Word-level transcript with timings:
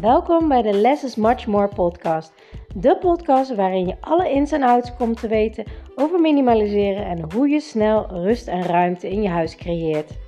Welkom 0.00 0.48
bij 0.48 0.62
de 0.62 0.72
Less 0.72 1.04
is 1.04 1.16
Much 1.16 1.46
More 1.46 1.68
podcast. 1.68 2.34
De 2.74 2.98
podcast 2.98 3.54
waarin 3.54 3.86
je 3.86 3.96
alle 4.00 4.30
ins 4.30 4.52
en 4.52 4.62
outs 4.62 4.96
komt 4.96 5.20
te 5.20 5.28
weten 5.28 5.64
over 5.94 6.20
minimaliseren 6.20 7.04
en 7.04 7.32
hoe 7.32 7.48
je 7.48 7.60
snel 7.60 8.06
rust 8.06 8.48
en 8.48 8.62
ruimte 8.62 9.08
in 9.10 9.22
je 9.22 9.28
huis 9.28 9.56
creëert. 9.56 10.18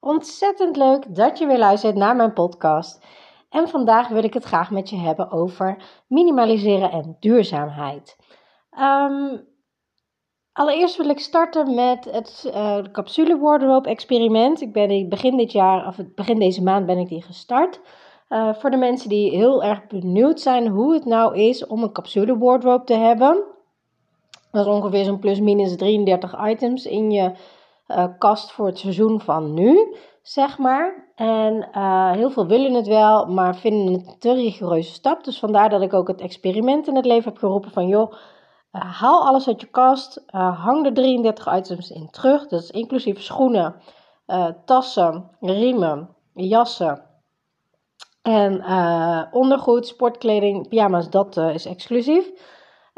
Ontzettend 0.00 0.76
leuk 0.76 1.14
dat 1.14 1.38
je 1.38 1.46
weer 1.46 1.58
luistert 1.58 1.96
naar 1.96 2.16
mijn 2.16 2.32
podcast. 2.32 3.06
En 3.50 3.68
vandaag 3.68 4.08
wil 4.08 4.24
ik 4.24 4.34
het 4.34 4.44
graag 4.44 4.70
met 4.70 4.90
je 4.90 4.96
hebben 4.96 5.30
over 5.30 5.82
minimaliseren 6.06 6.90
en 6.90 7.16
duurzaamheid. 7.20 8.16
Um, 8.78 9.46
Allereerst 10.58 10.96
wil 10.96 11.08
ik 11.08 11.18
starten 11.18 11.74
met 11.74 12.04
het 12.04 12.50
uh, 12.54 12.78
capsule 12.92 13.38
wardrobe 13.38 13.88
experiment. 13.88 14.60
Ik 14.60 14.72
ben 14.72 15.08
begin 15.08 15.36
dit 15.36 15.52
jaar, 15.52 15.86
of 15.86 15.96
begin 16.14 16.38
deze 16.38 16.62
maand 16.62 16.86
ben 16.86 16.98
ik 16.98 17.08
die 17.08 17.22
gestart. 17.22 17.80
Uh, 18.28 18.54
voor 18.54 18.70
de 18.70 18.76
mensen 18.76 19.08
die 19.08 19.30
heel 19.30 19.62
erg 19.62 19.86
benieuwd 19.86 20.40
zijn 20.40 20.66
hoe 20.66 20.94
het 20.94 21.04
nou 21.04 21.36
is 21.36 21.66
om 21.66 21.82
een 21.82 21.92
capsule 21.92 22.38
wardrobe 22.38 22.84
te 22.84 22.94
hebben. 22.94 23.44
Dat 24.52 24.66
is 24.66 24.72
ongeveer 24.72 25.04
zo'n 25.04 25.18
plus 25.18 25.40
minus 25.40 25.76
33 25.76 26.46
items 26.48 26.86
in 26.86 27.10
je 27.10 27.32
uh, 27.88 28.04
kast 28.18 28.52
voor 28.52 28.66
het 28.66 28.78
seizoen 28.78 29.20
van 29.20 29.54
nu, 29.54 29.94
zeg 30.22 30.58
maar. 30.58 31.12
En 31.14 31.68
heel 32.12 32.30
veel 32.30 32.46
willen 32.46 32.74
het 32.74 32.86
wel, 32.86 33.26
maar 33.26 33.56
vinden 33.56 33.92
het 33.92 34.06
een 34.06 34.18
te 34.18 34.32
rigoureuze 34.32 34.92
stap. 34.92 35.24
Dus 35.24 35.38
vandaar 35.38 35.70
dat 35.70 35.82
ik 35.82 35.94
ook 35.94 36.08
het 36.08 36.20
experiment 36.20 36.88
in 36.88 36.96
het 36.96 37.06
leven 37.06 37.30
heb 37.30 37.38
geroepen 37.38 37.70
van 37.70 37.88
joh 37.88 38.12
uh, 38.72 39.00
haal 39.00 39.26
alles 39.26 39.48
uit 39.48 39.60
je 39.60 39.66
kast. 39.66 40.24
Uh, 40.34 40.64
hang 40.64 40.86
er 40.86 40.94
33 40.94 41.56
items 41.56 41.90
in 41.90 42.10
terug. 42.10 42.48
Dat 42.48 42.62
is 42.62 42.70
inclusief 42.70 43.22
schoenen, 43.22 43.74
uh, 44.26 44.48
tassen, 44.64 45.30
riemen, 45.40 46.08
jassen. 46.34 47.06
En 48.22 48.64
ondergoed, 49.32 49.86
sportkleding, 49.86 50.68
pyjama's, 50.68 51.10
dat 51.10 51.36
is 51.36 51.66
exclusief. 51.66 52.30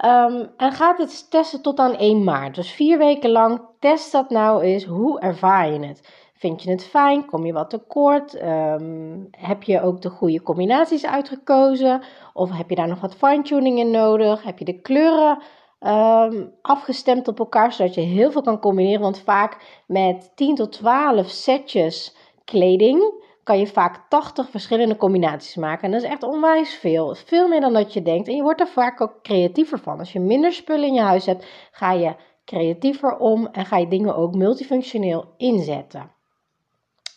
Um, 0.05 0.50
en 0.56 0.72
ga 0.72 0.97
dit 0.97 1.30
testen 1.30 1.62
tot 1.62 1.78
aan 1.78 1.97
1 1.97 2.25
maart. 2.25 2.55
Dus 2.55 2.70
vier 2.70 2.98
weken 2.98 3.30
lang. 3.30 3.61
Test 3.78 4.12
dat 4.12 4.30
nou 4.30 4.62
eens. 4.62 4.84
Hoe 4.84 5.20
ervaar 5.20 5.73
je 5.73 5.86
het? 5.86 6.08
Vind 6.34 6.62
je 6.62 6.70
het 6.70 6.84
fijn? 6.84 7.27
Kom 7.27 7.47
je 7.47 7.52
wat 7.52 7.70
tekort? 7.70 8.42
Um, 8.42 9.28
heb 9.30 9.62
je 9.62 9.80
ook 9.83 10.02
de 10.02 10.08
goede 10.08 10.42
combinaties 10.42 11.06
uitgekozen? 11.06 12.02
Of 12.33 12.50
heb 12.50 12.70
je 12.70 12.77
daar 12.77 12.89
nog 12.89 13.00
wat 13.00 13.14
fine-tuning 13.14 13.78
in 13.78 13.91
nodig? 13.91 14.42
Heb 14.42 14.58
je 14.58 14.64
de 14.64 14.80
kleuren 14.80 15.42
um, 15.81 16.53
afgestemd 16.62 17.28
op 17.28 17.39
elkaar, 17.39 17.73
zodat 17.73 17.95
je 17.95 18.00
heel 18.00 18.31
veel 18.31 18.42
kan 18.42 18.61
combineren. 18.61 19.00
Want 19.00 19.20
vaak 19.20 19.83
met 19.86 20.33
10 20.34 20.55
tot 20.55 20.73
12 20.73 21.28
setjes 21.28 22.17
kleding 22.45 23.19
kan 23.42 23.59
je 23.59 23.67
vaak 23.67 24.08
80 24.08 24.51
verschillende 24.51 24.97
combinaties 24.97 25.56
maken. 25.56 25.84
En 25.84 25.91
dat 25.91 26.03
is 26.03 26.08
echt 26.08 26.23
onwijs 26.23 26.75
veel. 26.75 27.14
Veel 27.14 27.48
meer 27.48 27.61
dan 27.61 27.73
dat 27.73 27.92
je 27.92 28.03
denkt. 28.03 28.28
En 28.28 28.36
je 28.36 28.42
wordt 28.42 28.61
er 28.61 28.69
vaak 28.69 29.01
ook 29.01 29.23
creatiever 29.23 29.78
van. 29.78 29.98
Als 29.98 30.12
je 30.12 30.20
minder 30.20 30.53
spullen 30.53 30.86
in 30.86 30.95
je 30.95 31.01
huis 31.01 31.27
hebt, 31.27 31.47
ga 31.70 31.92
je 31.92 32.14
creatiever 32.45 33.17
om 33.17 33.47
en 33.47 33.67
ga 33.67 33.77
je 33.77 33.89
dingen 33.89 34.17
ook 34.17 34.34
multifunctioneel 34.34 35.34
inzetten. 35.36 36.12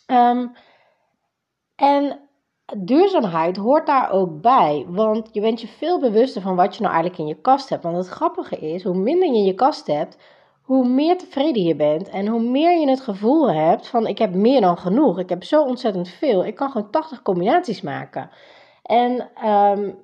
Um, 0.06 0.52
en 1.76 2.23
duurzaamheid 2.76 3.56
hoort 3.56 3.86
daar 3.86 4.10
ook 4.10 4.40
bij. 4.40 4.84
Want 4.88 5.28
je 5.32 5.40
bent 5.40 5.60
je 5.60 5.66
veel 5.66 6.00
bewuster 6.00 6.42
van 6.42 6.56
wat 6.56 6.76
je 6.76 6.82
nou 6.82 6.94
eigenlijk 6.94 7.22
in 7.22 7.28
je 7.28 7.40
kast 7.40 7.68
hebt. 7.68 7.82
Want 7.82 7.96
het 7.96 8.08
grappige 8.08 8.56
is, 8.56 8.82
hoe 8.82 8.96
minder 8.96 9.28
je 9.28 9.34
in 9.34 9.44
je 9.44 9.54
kast 9.54 9.86
hebt, 9.86 10.18
hoe 10.62 10.88
meer 10.88 11.18
tevreden 11.18 11.62
je 11.62 11.76
bent. 11.76 12.08
En 12.08 12.26
hoe 12.26 12.42
meer 12.42 12.80
je 12.80 12.88
het 12.88 13.00
gevoel 13.00 13.52
hebt 13.52 13.88
van 13.88 14.06
ik 14.06 14.18
heb 14.18 14.34
meer 14.34 14.60
dan 14.60 14.78
genoeg. 14.78 15.18
Ik 15.18 15.28
heb 15.28 15.44
zo 15.44 15.62
ontzettend 15.62 16.08
veel. 16.08 16.44
Ik 16.44 16.54
kan 16.54 16.70
gewoon 16.70 16.90
80 16.90 17.22
combinaties 17.22 17.80
maken. 17.80 18.30
En 18.82 19.28
um, 19.48 19.98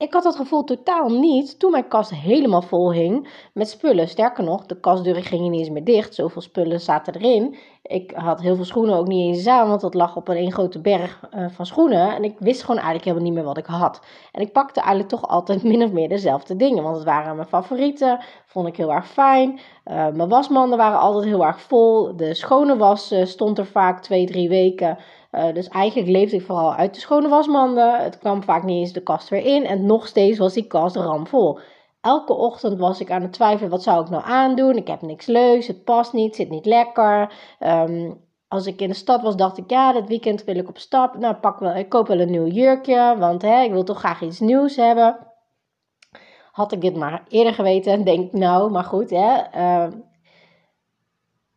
ik 0.00 0.12
had 0.12 0.22
dat 0.22 0.36
gevoel 0.36 0.64
totaal 0.64 1.08
niet 1.08 1.58
toen 1.58 1.70
mijn 1.70 1.88
kast 1.88 2.10
helemaal 2.10 2.62
vol 2.62 2.92
hing 2.92 3.28
met 3.54 3.68
spullen. 3.68 4.08
Sterker 4.08 4.44
nog, 4.44 4.66
de 4.66 4.80
kastdeuren 4.80 5.22
gingen 5.22 5.50
niet 5.50 5.60
eens 5.60 5.70
meer 5.70 5.84
dicht. 5.84 6.14
Zoveel 6.14 6.42
spullen 6.42 6.80
zaten 6.80 7.14
erin. 7.14 7.56
Ik 7.82 8.12
had 8.14 8.40
heel 8.40 8.56
veel 8.56 8.64
schoenen 8.64 8.96
ook 8.96 9.06
niet 9.06 9.36
eens 9.36 9.46
aan, 9.46 9.68
want 9.68 9.80
dat 9.80 9.94
lag 9.94 10.16
op 10.16 10.28
een 10.28 10.52
grote 10.52 10.80
berg 10.80 11.20
uh, 11.34 11.46
van 11.48 11.66
schoenen. 11.66 12.14
En 12.14 12.24
ik 12.24 12.34
wist 12.38 12.60
gewoon 12.60 12.76
eigenlijk 12.76 13.04
helemaal 13.04 13.26
niet 13.26 13.34
meer 13.34 13.44
wat 13.44 13.58
ik 13.58 13.66
had. 13.66 14.00
En 14.32 14.40
ik 14.40 14.52
pakte 14.52 14.80
eigenlijk 14.80 15.08
toch 15.08 15.28
altijd 15.28 15.62
min 15.72 15.82
of 15.82 15.92
meer 15.92 16.08
dezelfde 16.08 16.56
dingen, 16.56 16.82
want 16.82 16.96
het 16.96 17.04
waren 17.04 17.36
mijn 17.36 17.48
favorieten. 17.48 18.18
Vond 18.46 18.66
ik 18.66 18.76
heel 18.76 18.92
erg 18.92 19.08
fijn. 19.08 19.60
Uh, 19.86 20.08
mijn 20.08 20.28
wasmanden 20.28 20.78
waren 20.78 20.98
altijd 20.98 21.24
heel 21.24 21.46
erg 21.46 21.60
vol. 21.60 22.16
De 22.16 22.34
schone 22.34 22.76
was 22.76 23.14
stond 23.22 23.58
er 23.58 23.66
vaak 23.66 24.02
twee, 24.02 24.26
drie 24.26 24.48
weken. 24.48 24.98
Uh, 25.32 25.54
dus 25.54 25.68
eigenlijk 25.68 26.08
leefde 26.08 26.36
ik 26.36 26.42
vooral 26.42 26.74
uit 26.74 26.94
de 26.94 27.00
schone 27.00 27.28
wasmanden. 27.28 28.02
Het 28.02 28.18
kwam 28.18 28.42
vaak 28.42 28.62
niet 28.62 28.78
eens 28.78 28.92
de 28.92 29.02
kast 29.02 29.28
weer 29.28 29.44
in. 29.44 29.66
En 29.66 29.86
nog 29.86 30.06
steeds 30.06 30.38
was 30.38 30.52
die 30.52 30.66
kast 30.66 30.96
ramvol. 30.96 31.58
Elke 32.00 32.32
ochtend 32.32 32.78
was 32.78 33.00
ik 33.00 33.10
aan 33.10 33.22
het 33.22 33.32
twijfelen, 33.32 33.70
wat 33.70 33.82
zou 33.82 34.02
ik 34.02 34.10
nou 34.10 34.24
aandoen? 34.24 34.76
Ik 34.76 34.88
heb 34.88 35.02
niks 35.02 35.26
leuks, 35.26 35.66
het 35.66 35.84
past 35.84 36.12
niet, 36.12 36.36
zit 36.36 36.50
niet 36.50 36.66
lekker. 36.66 37.32
Um, 37.60 38.20
als 38.48 38.66
ik 38.66 38.80
in 38.80 38.88
de 38.88 38.94
stad 38.94 39.22
was, 39.22 39.36
dacht 39.36 39.58
ik, 39.58 39.70
ja, 39.70 39.92
dit 39.92 40.08
weekend 40.08 40.44
wil 40.44 40.56
ik 40.56 40.68
op 40.68 40.78
stap. 40.78 41.18
Nou, 41.18 41.34
pak 41.34 41.58
wel, 41.58 41.74
ik 41.74 41.88
koop 41.88 42.06
wel 42.06 42.20
een 42.20 42.30
nieuw 42.30 42.46
jurkje, 42.46 43.16
want 43.18 43.42
hè, 43.42 43.62
ik 43.62 43.70
wil 43.70 43.84
toch 43.84 43.98
graag 43.98 44.22
iets 44.22 44.40
nieuws 44.40 44.76
hebben. 44.76 45.18
Had 46.52 46.72
ik 46.72 46.80
dit 46.80 46.96
maar 46.96 47.24
eerder 47.28 47.54
geweten, 47.54 48.04
denk 48.04 48.32
nou, 48.32 48.70
maar 48.70 48.84
goed, 48.84 49.10
hè. 49.10 49.38
Uh, 49.56 49.92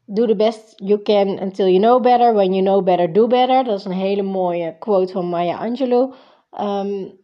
do 0.05 0.25
the 0.25 0.35
best 0.35 0.73
you 0.75 1.01
can 1.01 1.39
until 1.39 1.67
you 1.67 1.79
know 1.79 1.99
better. 1.99 2.33
When 2.33 2.53
you 2.53 2.63
know 2.63 2.83
better, 2.83 3.13
do 3.13 3.27
better. 3.27 3.63
Dat 3.63 3.79
is 3.79 3.85
een 3.85 3.91
hele 3.91 4.23
mooie 4.23 4.75
quote 4.79 5.11
van 5.11 5.29
Maya 5.29 5.57
Angelou. 5.57 6.13
Um, 6.59 7.21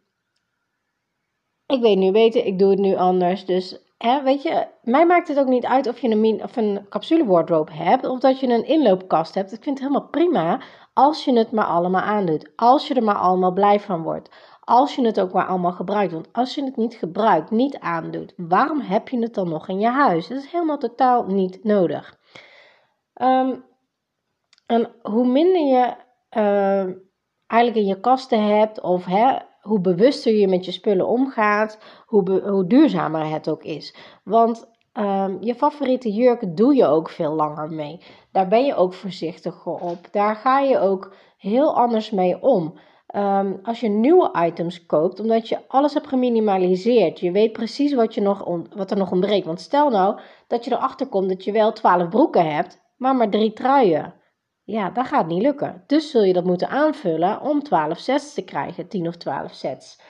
ik 1.65 1.81
weet 1.81 1.97
nu 1.97 2.11
beter, 2.11 2.45
ik 2.45 2.59
doe 2.59 2.69
het 2.69 2.79
nu 2.79 2.95
anders. 2.95 3.45
Dus 3.45 3.79
hè, 3.97 4.23
weet 4.23 4.41
je, 4.41 4.67
mij 4.81 5.05
maakt 5.05 5.27
het 5.27 5.39
ook 5.39 5.47
niet 5.47 5.65
uit 5.65 5.87
of 5.87 5.99
je 5.99 6.09
een, 6.09 6.43
of 6.43 6.55
een 6.55 6.85
capsule 6.89 7.25
wardrobe 7.25 7.73
hebt 7.73 8.05
of 8.05 8.19
dat 8.19 8.39
je 8.39 8.47
een 8.47 8.65
inloopkast 8.65 9.35
hebt. 9.35 9.51
Ik 9.51 9.63
vind 9.63 9.79
het 9.79 9.87
helemaal 9.87 10.09
prima 10.09 10.61
als 10.93 11.25
je 11.25 11.37
het 11.37 11.51
maar 11.51 11.65
allemaal 11.65 12.01
aandoet. 12.01 12.51
Als 12.55 12.87
je 12.87 12.93
er 12.93 13.03
maar 13.03 13.15
allemaal 13.15 13.53
blij 13.53 13.79
van 13.79 14.01
wordt. 14.01 14.29
Als 14.59 14.95
je 14.95 15.05
het 15.05 15.19
ook 15.19 15.33
maar 15.33 15.45
allemaal 15.45 15.71
gebruikt. 15.71 16.13
Want 16.13 16.27
als 16.31 16.55
je 16.55 16.63
het 16.63 16.77
niet 16.77 16.93
gebruikt, 16.95 17.51
niet 17.51 17.79
aandoet, 17.79 18.33
waarom 18.37 18.79
heb 18.79 19.09
je 19.09 19.19
het 19.19 19.33
dan 19.33 19.49
nog 19.49 19.67
in 19.67 19.79
je 19.79 19.89
huis? 19.89 20.27
Dat 20.27 20.37
is 20.37 20.51
helemaal 20.51 20.77
totaal 20.77 21.25
niet 21.25 21.63
nodig. 21.63 22.18
Um, 23.21 23.63
en 24.65 24.89
hoe 25.01 25.27
minder 25.27 25.61
je 25.61 25.93
uh, 26.37 26.95
eigenlijk 27.47 27.81
in 27.81 27.85
je 27.85 27.99
kasten 27.99 28.43
hebt, 28.43 28.81
of 28.81 29.05
hè, 29.05 29.37
hoe 29.61 29.79
bewuster 29.79 30.33
je 30.33 30.47
met 30.47 30.65
je 30.65 30.71
spullen 30.71 31.07
omgaat, 31.07 31.79
hoe, 32.05 32.41
hoe 32.41 32.67
duurzamer 32.67 33.29
het 33.29 33.49
ook 33.49 33.63
is. 33.63 33.95
Want 34.23 34.69
um, 34.93 35.37
je 35.41 35.55
favoriete 35.55 36.11
jurk 36.11 36.57
doe 36.57 36.75
je 36.75 36.85
ook 36.85 37.09
veel 37.09 37.33
langer 37.33 37.69
mee. 37.69 38.01
Daar 38.31 38.47
ben 38.47 38.65
je 38.65 38.75
ook 38.75 38.93
voorzichtiger 38.93 39.71
op. 39.71 40.07
Daar 40.11 40.35
ga 40.35 40.59
je 40.59 40.79
ook 40.79 41.13
heel 41.37 41.75
anders 41.75 42.11
mee 42.11 42.41
om. 42.41 42.73
Als 43.63 43.79
je 43.79 43.89
nieuwe 43.89 44.45
items 44.45 44.85
koopt, 44.85 45.19
omdat 45.19 45.49
je 45.49 45.57
alles 45.67 45.93
hebt 45.93 46.07
geminimaliseerd, 46.07 47.19
je 47.19 47.31
weet 47.31 47.51
precies 47.51 47.93
wat, 47.93 48.13
je 48.13 48.21
nog 48.21 48.43
wat 48.75 48.91
er 48.91 48.97
nog 48.97 49.11
ontbreekt. 49.11 49.45
Want 49.45 49.61
stel 49.61 49.89
nou 49.89 50.19
dat 50.47 50.65
je 50.65 50.71
erachter 50.71 51.07
komt 51.07 51.29
dat 51.29 51.43
je 51.43 51.51
wel 51.51 51.73
12 51.73 52.09
broeken 52.09 52.55
hebt, 52.55 52.81
maar 52.99 53.15
maar 53.15 53.29
drie 53.29 53.53
truien. 53.53 54.13
Ja, 54.63 54.89
dat 54.89 55.07
gaat 55.07 55.27
niet 55.27 55.41
lukken. 55.41 55.83
Dus 55.87 56.11
zul 56.11 56.23
je 56.23 56.33
dat 56.33 56.43
moeten 56.43 56.69
aanvullen 56.69 57.41
om 57.41 57.63
12 57.63 57.97
sets 57.97 58.33
te 58.33 58.41
krijgen, 58.41 58.87
10 58.87 59.07
of 59.07 59.15
12 59.15 59.53
sets. 59.53 60.01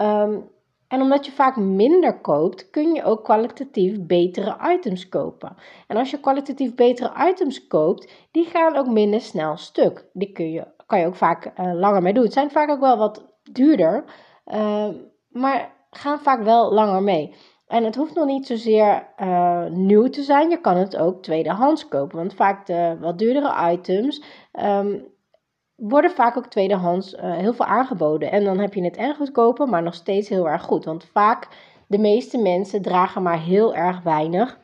Um, 0.00 0.50
en 0.88 1.00
omdat 1.00 1.26
je 1.26 1.32
vaak 1.32 1.56
minder 1.56 2.20
koopt, 2.20 2.70
kun 2.70 2.94
je 2.94 3.04
ook 3.04 3.24
kwalitatief 3.24 4.06
betere 4.06 4.56
items 4.74 5.08
kopen. 5.08 5.56
En 5.86 5.96
als 5.96 6.10
je 6.10 6.20
kwalitatief 6.20 6.74
betere 6.74 7.28
items 7.30 7.66
koopt, 7.66 8.12
die 8.30 8.44
gaan 8.44 8.76
ook 8.76 8.86
minder 8.86 9.20
snel 9.20 9.56
stuk. 9.56 10.08
Die 10.12 10.32
kun 10.32 10.50
je, 10.50 10.66
kan 10.86 11.00
je 11.00 11.06
ook 11.06 11.14
vaak 11.14 11.52
uh, 11.60 11.74
langer 11.74 12.02
mee 12.02 12.12
doen. 12.12 12.24
Het 12.24 12.32
zijn 12.32 12.50
vaak 12.50 12.70
ook 12.70 12.80
wel 12.80 12.96
wat 12.96 13.34
duurder, 13.52 14.04
uh, 14.46 14.88
maar 15.28 15.72
gaan 15.90 16.18
vaak 16.18 16.42
wel 16.42 16.72
langer 16.72 17.02
mee. 17.02 17.34
En 17.68 17.84
het 17.84 17.96
hoeft 17.96 18.14
nog 18.14 18.26
niet 18.26 18.46
zozeer 18.46 19.06
uh, 19.20 19.64
nieuw 19.66 20.08
te 20.08 20.22
zijn. 20.22 20.50
Je 20.50 20.60
kan 20.60 20.76
het 20.76 20.96
ook 20.96 21.22
tweedehands 21.22 21.88
kopen. 21.88 22.16
Want 22.16 22.34
vaak 22.34 22.66
de 22.66 22.96
wat 23.00 23.18
duurdere 23.18 23.70
items 23.72 24.22
um, 24.52 25.06
worden 25.74 26.10
vaak 26.10 26.36
ook 26.36 26.46
tweedehands 26.46 27.14
uh, 27.14 27.20
heel 27.20 27.52
veel 27.52 27.64
aangeboden. 27.64 28.30
En 28.30 28.44
dan 28.44 28.58
heb 28.58 28.74
je 28.74 28.84
het 28.84 28.96
erg 28.96 29.16
goedkoper, 29.16 29.68
maar 29.68 29.82
nog 29.82 29.94
steeds 29.94 30.28
heel 30.28 30.48
erg 30.48 30.62
goed. 30.62 30.84
Want 30.84 31.04
vaak 31.04 31.48
de 31.86 31.98
meeste 31.98 32.38
mensen 32.38 32.82
dragen 32.82 33.22
maar 33.22 33.40
heel 33.40 33.74
erg 33.74 34.02
weinig. 34.02 34.58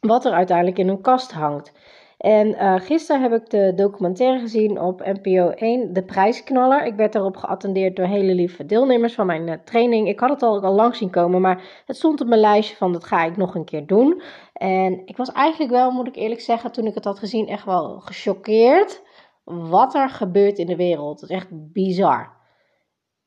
Wat 0.00 0.24
er 0.24 0.32
uiteindelijk 0.32 0.78
in 0.78 0.88
hun 0.88 1.00
kast 1.00 1.32
hangt. 1.32 1.72
En 2.18 2.48
uh, 2.48 2.74
gisteren 2.80 3.22
heb 3.22 3.32
ik 3.32 3.50
de 3.50 3.72
documentaire 3.74 4.38
gezien 4.38 4.80
op 4.80 5.00
NPO 5.04 5.48
1, 5.48 5.92
De 5.92 6.04
Prijsknaller. 6.04 6.84
Ik 6.84 6.94
werd 6.94 7.12
daarop 7.12 7.36
geattendeerd 7.36 7.96
door 7.96 8.06
hele 8.06 8.34
lieve 8.34 8.66
deelnemers 8.66 9.14
van 9.14 9.26
mijn 9.26 9.48
uh, 9.48 9.54
training. 9.64 10.08
Ik 10.08 10.20
had 10.20 10.30
het 10.30 10.42
al, 10.42 10.74
lang 10.74 10.96
zien 10.96 11.10
komen, 11.10 11.40
maar 11.40 11.82
het 11.86 11.96
stond 11.96 12.20
op 12.20 12.26
mijn 12.28 12.40
lijstje 12.40 12.76
van 12.76 12.92
dat 12.92 13.04
ga 13.04 13.24
ik 13.24 13.36
nog 13.36 13.54
een 13.54 13.64
keer 13.64 13.86
doen. 13.86 14.22
En 14.52 15.06
ik 15.06 15.16
was 15.16 15.32
eigenlijk 15.32 15.72
wel, 15.72 15.90
moet 15.90 16.06
ik 16.06 16.16
eerlijk 16.16 16.40
zeggen, 16.40 16.72
toen 16.72 16.86
ik 16.86 16.94
het 16.94 17.04
had 17.04 17.18
gezien, 17.18 17.48
echt 17.48 17.64
wel 17.64 18.00
gechoqueerd. 18.00 19.02
wat 19.44 19.94
er 19.94 20.08
gebeurt 20.08 20.58
in 20.58 20.66
de 20.66 20.76
wereld. 20.76 21.20
Het 21.20 21.30
is 21.30 21.36
echt 21.36 21.48
bizar. 21.50 22.36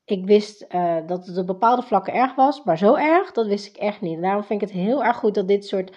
Ik 0.04 0.26
wist 0.26 0.66
uh, 0.74 0.96
dat 1.06 1.26
het 1.26 1.38
op 1.38 1.46
bepaalde 1.46 1.82
vlakken 1.82 2.14
erg 2.14 2.34
was, 2.34 2.64
maar 2.64 2.78
zo 2.78 2.94
erg, 2.94 3.32
dat 3.32 3.46
wist 3.46 3.66
ik 3.66 3.76
echt 3.76 4.00
niet. 4.00 4.22
daarom 4.22 4.44
vind 4.44 4.62
ik 4.62 4.68
het 4.68 4.78
heel 4.78 5.04
erg 5.04 5.16
goed 5.16 5.34
dat 5.34 5.48
dit 5.48 5.66
soort 5.66 5.96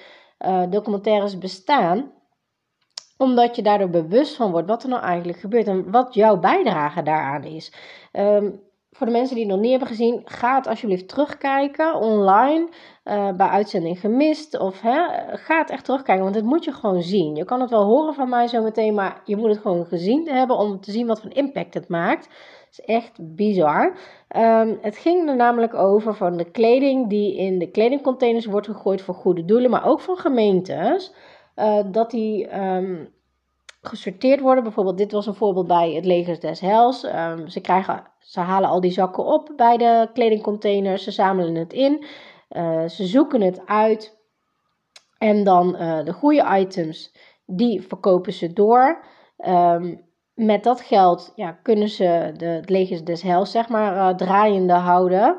documentaires 0.70 1.38
bestaan. 1.38 2.15
Omdat 3.18 3.56
je 3.56 3.62
daardoor 3.62 3.90
bewust 3.90 4.36
van 4.36 4.52
wordt 4.52 4.68
wat 4.68 4.84
er 4.84 4.90
nou 4.90 5.04
eigenlijk 5.04 5.40
gebeurt 5.40 5.68
en 5.68 5.92
wat 5.92 6.14
jouw 6.14 6.40
bijdrage 6.40 7.04
daaraan 7.04 7.44
is. 7.44 7.74
Um, 8.14 8.64
voor 8.92 9.06
de 9.06 9.12
mensen 9.12 9.36
die 9.36 9.46
het 9.46 9.54
nog 9.54 9.62
niet 9.62 9.72
hebben 9.72 9.90
gezien, 9.90 10.22
ga 10.26 10.56
het 10.56 10.68
alsjeblieft 10.68 11.08
terugkijken 11.08 11.96
online. 11.96 12.68
Uh, 13.06 13.32
bij 13.32 13.48
uitzending 13.48 14.00
gemist. 14.00 14.60
Of 14.60 14.82
hè, 14.82 14.98
ga 15.38 15.58
het 15.58 15.70
echt 15.70 15.86
terugkijken, 15.86 16.24
want 16.24 16.36
het 16.36 16.46
moet 16.46 16.64
je 16.64 16.72
gewoon 16.72 17.02
zien. 17.02 17.36
Je 17.36 17.46
kan 17.46 17.62
het 17.62 17.70
wel 17.70 17.84
horen 17.84 18.14
van 18.14 18.30
mij 18.30 18.48
zometeen, 18.48 18.94
maar 18.94 19.22
je 19.26 19.36
moet 19.36 19.50
het 19.50 19.58
gewoon 19.58 19.86
gezien 19.86 20.28
hebben 20.28 20.58
om 20.58 20.80
te 20.80 20.92
zien 20.92 21.08
wat 21.08 21.22
voor 21.22 21.34
impact 21.34 21.74
het 21.74 21.88
maakt. 21.88 22.26
Het 22.26 22.80
is 22.80 22.82
echt 22.82 23.36
bizar. 23.36 23.98
Um, 24.36 24.78
het 24.82 24.98
ging 24.98 25.30
er 25.30 25.36
namelijk 25.36 25.74
over 25.74 26.16
van 26.16 26.38
de 26.38 26.52
kleding 26.52 27.10
die 27.10 27.36
in 27.38 27.60
de 27.60 27.72
kledingcontainers 27.72 28.46
wordt 28.46 28.68
gegooid 28.68 29.02
voor 29.02 29.16
goede 29.16 29.46
doelen, 29.46 29.70
maar 29.70 29.86
ook 29.86 30.00
van 30.00 30.18
gemeentes. 30.18 31.14
Uh, 31.56 31.80
dat 31.86 32.12
die 32.12 32.60
um, 32.60 33.14
gesorteerd 33.82 34.40
worden. 34.40 34.64
Bijvoorbeeld, 34.64 34.98
dit 34.98 35.12
was 35.12 35.26
een 35.26 35.36
voorbeeld 35.36 35.68
bij 35.68 35.92
het 35.92 36.06
Leger 36.06 36.40
des 36.40 36.60
Hels. 36.60 37.04
Um, 37.04 37.48
ze, 37.48 37.62
krijgen, 37.62 38.04
ze 38.20 38.40
halen 38.40 38.70
al 38.70 38.82
die 38.82 38.92
zakken 38.92 39.26
op 39.26 39.52
bij 39.56 39.78
de 39.78 40.10
kledingcontainers, 40.14 41.04
ze 41.04 41.12
zamelen 41.12 41.56
het 41.56 41.74
in, 41.74 42.06
uh, 42.50 42.88
ze 42.88 43.06
zoeken 43.06 43.42
het 43.42 43.66
uit. 43.66 44.18
En 45.18 45.44
dan 45.44 45.76
uh, 45.80 46.04
de 46.04 46.14
goede 46.14 46.58
items, 46.60 47.16
die 47.46 47.82
verkopen 47.82 48.34
ze 48.34 48.54
door. 48.54 49.06
Um, 49.38 50.04
met 50.34 50.64
dat 50.64 50.82
geld 50.82 51.32
ja, 51.36 51.52
kunnen 51.52 51.90
ze 51.90 52.32
de, 52.38 52.46
het 52.46 52.70
leger 52.70 53.06
des 53.06 53.22
Hels, 53.22 53.52
zeg 53.52 53.70
maar, 53.70 54.16
draaiende 54.16 54.74
houden. 54.74 55.36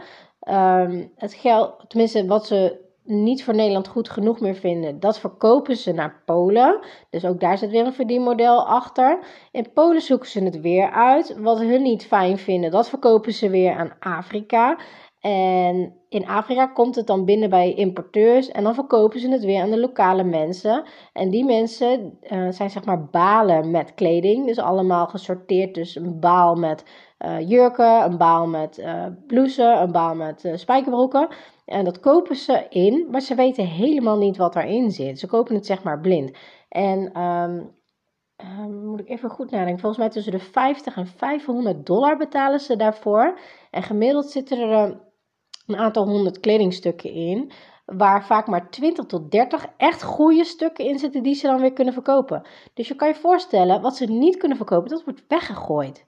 Het 1.15 1.35
geld, 1.35 1.85
tenminste, 1.89 2.27
wat 2.27 2.47
ze 2.47 2.85
niet 3.07 3.45
voor 3.45 3.55
Nederland 3.55 3.89
goed 3.89 4.11
genoeg 4.11 4.41
meer 4.41 4.55
vinden, 4.55 5.01
dat 5.01 5.19
verkopen 5.19 5.77
ze 5.77 5.93
naar 5.93 6.23
Polen. 6.25 6.79
Dus 7.11 7.25
ook 7.25 7.41
daar 7.41 7.59
zit 7.59 7.71
weer 7.71 7.87
een 7.87 7.93
verdienmodel 7.93 8.67
achter. 8.67 9.19
In 9.53 9.73
Polen 9.73 10.01
zoeken 10.01 10.29
ze 10.29 10.45
het 10.45 10.61
weer 10.61 10.91
uit. 10.91 11.37
Wat 11.39 11.59
hun 11.59 11.83
niet 11.83 12.07
fijn 12.07 12.39
vinden, 12.39 12.71
dat 12.71 12.89
verkopen 12.89 13.33
ze 13.33 13.51
weer 13.51 13.77
aan 13.77 13.93
Afrika. 13.99 14.79
En 15.21 15.95
in 16.09 16.27
Afrika 16.27 16.67
komt 16.67 16.95
het 16.97 17.07
dan 17.07 17.25
binnen 17.25 17.51
bij 17.51 17.75
importeurs 17.75 18.51
en 18.51 18.63
dan 18.63 18.75
verkopen 18.75 19.21
ze 19.21 19.31
het 19.31 19.45
weer 19.45 19.63
aan 19.63 19.71
de 19.71 19.81
lokale 19.81 20.25
mensen. 20.25 20.85
En 21.13 21.31
die 21.31 21.45
mensen 21.45 22.19
uh, 22.23 22.51
zijn 22.51 22.71
zeg 22.71 22.85
maar 22.85 23.05
balen 23.05 23.71
met 23.71 23.95
kleding. 23.95 24.47
Dus 24.47 24.59
allemaal 24.59 25.07
gesorteerd. 25.07 25.75
Dus 25.75 25.97
een 25.97 26.21
baal 26.21 26.55
met 26.55 26.85
uh, 27.19 27.49
jurken, 27.49 28.05
een 28.05 28.19
baal 28.19 28.47
met 28.47 28.79
uh, 28.79 29.07
blouses, 29.27 29.81
een 29.81 29.93
baal 29.93 30.15
met 30.15 30.53
spijkerbroeken. 30.55 31.29
En 31.67 31.85
dat 31.85 32.01
kopen 32.01 32.37
ze 32.37 32.67
in, 32.69 33.07
maar 33.11 33.21
ze 33.21 33.35
weten 33.35 33.67
helemaal 33.67 34.19
niet 34.19 34.37
wat 34.37 34.57
erin 34.57 34.91
zit. 34.91 35.19
Ze 35.19 35.27
kopen 35.27 35.55
het 35.55 35.67
zeg 35.67 35.83
maar 35.83 36.01
blind. 36.01 36.37
En 36.69 37.21
um, 37.21 37.75
um, 38.37 38.85
moet 38.85 39.01
ik 39.01 39.09
even 39.09 39.31
goed 39.31 39.51
nadenken. 39.51 39.81
Volgens 39.81 40.01
mij 40.01 40.11
tussen 40.11 40.33
de 40.33 40.39
50 40.39 40.97
en 40.97 41.07
500 41.07 41.87
dollar 41.87 42.17
betalen 42.17 42.61
ze 42.61 42.77
daarvoor. 42.77 43.39
En 43.71 43.83
gemiddeld 43.83 44.31
zitten 44.31 44.59
er 44.59 45.01
een 45.67 45.77
aantal 45.77 46.07
honderd 46.09 46.41
kledingstukken 46.41 47.13
in. 47.13 47.51
Waar 47.87 48.25
vaak 48.25 48.47
maar 48.47 48.71
20 48.71 49.05
tot 49.05 49.31
30 49.31 49.67
echt 49.77 50.03
goede 50.03 50.45
stukken 50.45 50.85
in 50.85 50.99
zitten 50.99 51.23
die 51.23 51.35
ze 51.35 51.47
dan 51.47 51.61
weer 51.61 51.73
kunnen 51.73 51.95
verkopen. 51.95 52.43
Dus 52.75 52.89
je 52.89 52.95
kan 52.95 53.09
je 53.09 53.15
voorstellen, 53.15 53.81
wat 53.81 53.97
ze 53.97 54.05
niet 54.05 54.37
kunnen 54.37 54.57
verkopen, 54.57 54.91
dat 54.91 55.05
wordt 55.05 55.25
weggegooid. 55.29 56.07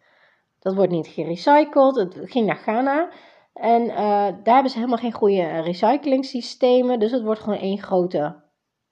Dat 0.58 0.74
wordt 0.74 0.92
niet 0.92 1.06
gerecycled. 1.06 1.96
Het 1.96 2.16
ging 2.22 2.46
naar 2.46 2.56
Ghana. 2.56 3.10
En 3.60 3.82
uh, 3.82 3.96
daar 4.42 4.54
hebben 4.54 4.70
ze 4.70 4.76
helemaal 4.76 4.98
geen 4.98 5.12
goede 5.12 5.60
recyclingsystemen. 5.60 6.98
Dus 7.00 7.10
het 7.10 7.22
wordt 7.22 7.40
gewoon 7.40 7.58
één 7.58 7.78
grote 7.78 8.36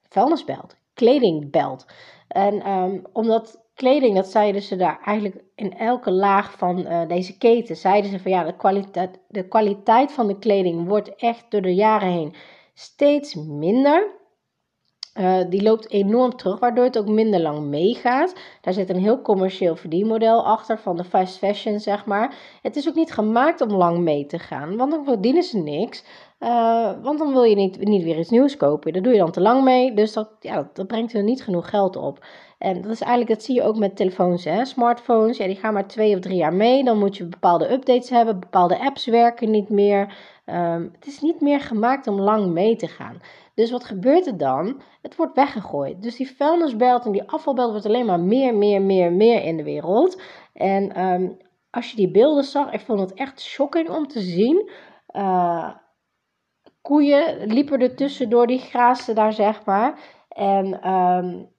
vuilnisbelt, 0.09 0.75
kledingbelt. 0.93 1.85
En 2.27 2.69
um, 2.69 3.01
omdat 3.13 3.65
kleding, 3.73 4.15
dat 4.15 4.27
zeiden 4.27 4.61
ze 4.61 4.75
daar 4.75 4.99
eigenlijk 5.05 5.43
in 5.55 5.77
elke 5.77 6.11
laag 6.11 6.57
van 6.57 6.79
uh, 6.79 7.07
deze 7.07 7.37
keten, 7.37 7.75
zeiden 7.75 8.11
ze 8.11 8.19
van 8.19 8.31
ja, 8.31 8.43
de 8.43 8.55
kwaliteit, 8.55 9.19
de 9.27 9.47
kwaliteit 9.47 10.11
van 10.11 10.27
de 10.27 10.39
kleding 10.39 10.87
wordt 10.87 11.15
echt 11.15 11.51
door 11.51 11.61
de 11.61 11.75
jaren 11.75 12.11
heen 12.11 12.35
steeds 12.73 13.35
minder. 13.35 14.15
Uh, 15.19 15.39
die 15.49 15.61
loopt 15.61 15.91
enorm 15.91 16.35
terug, 16.35 16.59
waardoor 16.59 16.83
het 16.83 16.97
ook 16.97 17.07
minder 17.07 17.39
lang 17.41 17.59
meegaat. 17.59 18.33
Daar 18.61 18.73
zit 18.73 18.89
een 18.89 18.99
heel 18.99 19.21
commercieel 19.21 19.75
verdienmodel 19.75 20.45
achter 20.45 20.79
van 20.79 20.97
de 20.97 21.03
fast 21.03 21.37
fashion, 21.37 21.79
zeg 21.79 22.05
maar. 22.05 22.35
Het 22.61 22.75
is 22.75 22.87
ook 22.87 22.95
niet 22.95 23.13
gemaakt 23.13 23.61
om 23.61 23.71
lang 23.71 23.97
mee 23.97 24.25
te 24.25 24.39
gaan, 24.39 24.77
want 24.77 24.91
dan 24.91 25.05
verdienen 25.05 25.43
ze 25.43 25.57
niks. 25.57 26.03
Uh, 26.39 26.91
want 27.01 27.19
dan 27.19 27.33
wil 27.33 27.43
je 27.43 27.55
niet, 27.55 27.79
niet 27.79 28.03
weer 28.03 28.19
iets 28.19 28.29
nieuws 28.29 28.57
kopen. 28.57 28.93
Daar 28.93 29.01
doe 29.01 29.13
je 29.13 29.19
dan 29.19 29.31
te 29.31 29.41
lang 29.41 29.63
mee, 29.63 29.93
dus 29.93 30.13
dat, 30.13 30.29
ja, 30.39 30.55
dat, 30.55 30.75
dat 30.75 30.87
brengt 30.87 31.13
er 31.13 31.23
niet 31.23 31.43
genoeg 31.43 31.69
geld 31.69 31.95
op. 31.95 32.25
En 32.57 32.81
dat 32.81 32.91
is 32.91 33.01
eigenlijk, 33.01 33.31
dat 33.31 33.43
zie 33.43 33.55
je 33.55 33.63
ook 33.63 33.77
met 33.77 33.95
telefoons, 33.95 34.43
hè. 34.43 34.65
Smartphones, 34.65 35.37
ja, 35.37 35.45
die 35.45 35.55
gaan 35.55 35.73
maar 35.73 35.87
twee 35.87 36.15
of 36.15 36.19
drie 36.19 36.37
jaar 36.37 36.53
mee. 36.53 36.83
Dan 36.83 36.97
moet 36.99 37.17
je 37.17 37.25
bepaalde 37.25 37.71
updates 37.71 38.09
hebben, 38.09 38.39
bepaalde 38.39 38.79
apps 38.79 39.05
werken 39.05 39.51
niet 39.51 39.69
meer. 39.69 40.15
Um, 40.45 40.91
het 40.93 41.07
is 41.07 41.21
niet 41.21 41.41
meer 41.41 41.61
gemaakt 41.61 42.07
om 42.07 42.19
lang 42.19 42.47
mee 42.47 42.75
te 42.75 42.87
gaan. 42.87 43.21
Dus 43.53 43.71
wat 43.71 43.85
gebeurt 43.85 44.27
er 44.27 44.37
dan? 44.37 44.81
Het 45.01 45.15
wordt 45.15 45.35
weggegooid. 45.35 46.01
Dus 46.01 46.15
die 46.15 46.35
vuilnisbelt 46.35 47.05
en 47.05 47.11
die 47.11 47.29
afvalbelt 47.29 47.71
wordt 47.71 47.85
alleen 47.85 48.05
maar 48.05 48.19
meer, 48.19 48.55
meer, 48.55 48.81
meer, 48.81 49.11
meer 49.11 49.43
in 49.43 49.57
de 49.57 49.63
wereld. 49.63 50.21
En 50.53 51.03
um, 51.03 51.37
als 51.69 51.89
je 51.89 51.95
die 51.95 52.11
beelden 52.11 52.43
zag, 52.43 52.71
ik 52.71 52.79
vond 52.79 52.99
het 52.99 53.13
echt 53.13 53.41
shocking 53.41 53.89
om 53.89 54.07
te 54.07 54.19
zien. 54.19 54.69
Uh, 55.15 55.69
koeien 56.81 57.47
liepen 57.47 57.79
er 57.79 57.95
tussendoor, 57.95 58.47
die 58.47 58.59
graasten 58.59 59.15
daar, 59.15 59.33
zeg 59.33 59.65
maar. 59.65 59.99
En 60.29 60.91
um, 60.91 61.49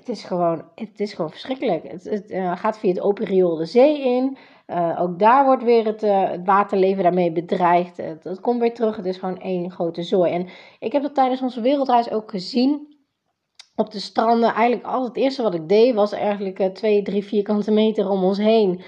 het 0.00 0.08
is 0.08 0.24
gewoon, 0.24 0.64
het 0.74 1.00
is 1.00 1.12
gewoon 1.12 1.30
verschrikkelijk. 1.30 1.90
Het, 1.90 2.30
uh, 2.30 2.56
gaat 2.56 2.78
via 2.78 2.90
het 2.90 3.00
open 3.00 3.24
riool 3.24 3.56
de 3.56 3.64
zee 3.64 4.02
in. 4.02 4.38
Uh, 4.66 5.00
ook 5.00 5.18
daar 5.18 5.44
wordt 5.44 5.62
weer 5.62 5.84
het, 5.84 6.02
uh, 6.02 6.30
het 6.30 6.44
waterleven 6.44 7.02
daarmee 7.02 7.32
bedreigd. 7.32 7.96
Het, 7.96 8.40
komt 8.40 8.60
weer 8.60 8.74
terug. 8.74 8.96
Het 8.96 9.06
is 9.06 9.16
gewoon 9.16 9.40
één 9.40 9.70
grote 9.70 10.02
zooi. 10.02 10.32
En 10.32 10.48
ik 10.78 10.92
heb 10.92 11.02
dat 11.02 11.14
tijdens 11.14 11.42
onze 11.42 11.60
wereldreis 11.60 12.10
ook 12.10 12.30
gezien. 12.30 12.98
Op 13.76 13.90
de 13.90 14.00
stranden. 14.00 14.54
Eigenlijk 14.54 14.86
al 14.86 15.04
het 15.04 15.16
eerste 15.16 15.42
wat 15.42 15.54
ik 15.54 15.68
deed 15.68 15.94
was 15.94 16.12
eigenlijk 16.12 16.74
twee, 16.74 17.02
drie 17.02 17.24
vierkante 17.24 17.70
meter 17.70 18.10
om 18.10 18.24
ons 18.24 18.38
heen 18.38 18.82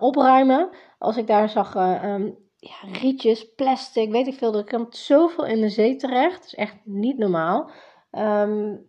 opruimen. 0.00 0.68
Als 0.98 1.16
ik 1.16 1.26
daar 1.26 1.48
zag 1.48 1.74
um, 1.74 2.36
ja, 2.56 2.74
rietjes, 2.92 3.54
plastic, 3.54 4.10
weet 4.10 4.26
ik 4.26 4.34
veel. 4.34 4.54
Er 4.54 4.64
komt 4.64 4.96
zoveel 4.96 5.46
in 5.46 5.60
de 5.60 5.68
zee 5.68 5.96
terecht. 5.96 6.36
Dat 6.36 6.46
is 6.46 6.54
echt 6.54 6.76
niet 6.84 7.18
normaal. 7.18 7.70
Um, 8.10 8.86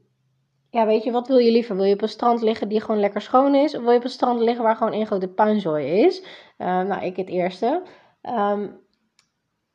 ja, 0.69 0.85
weet 0.85 1.03
je, 1.03 1.11
wat 1.11 1.27
wil 1.27 1.37
je 1.37 1.51
liever? 1.51 1.75
Wil 1.75 1.85
je 1.85 1.93
op 1.93 2.01
een 2.01 2.09
strand 2.09 2.41
liggen 2.41 2.69
die 2.69 2.81
gewoon 2.81 2.99
lekker 2.99 3.21
schoon 3.21 3.55
is? 3.55 3.75
Of 3.75 3.81
wil 3.81 3.91
je 3.91 3.97
op 3.97 4.03
een 4.03 4.09
strand 4.09 4.39
liggen 4.39 4.63
waar 4.63 4.75
gewoon 4.75 4.93
één 4.93 5.05
grote 5.05 5.27
puinzooi 5.27 5.85
is? 5.85 6.23
Uh, 6.57 6.81
nou, 6.81 7.03
ik 7.03 7.15
het 7.15 7.29
eerste. 7.29 7.81
Um, 8.21 8.79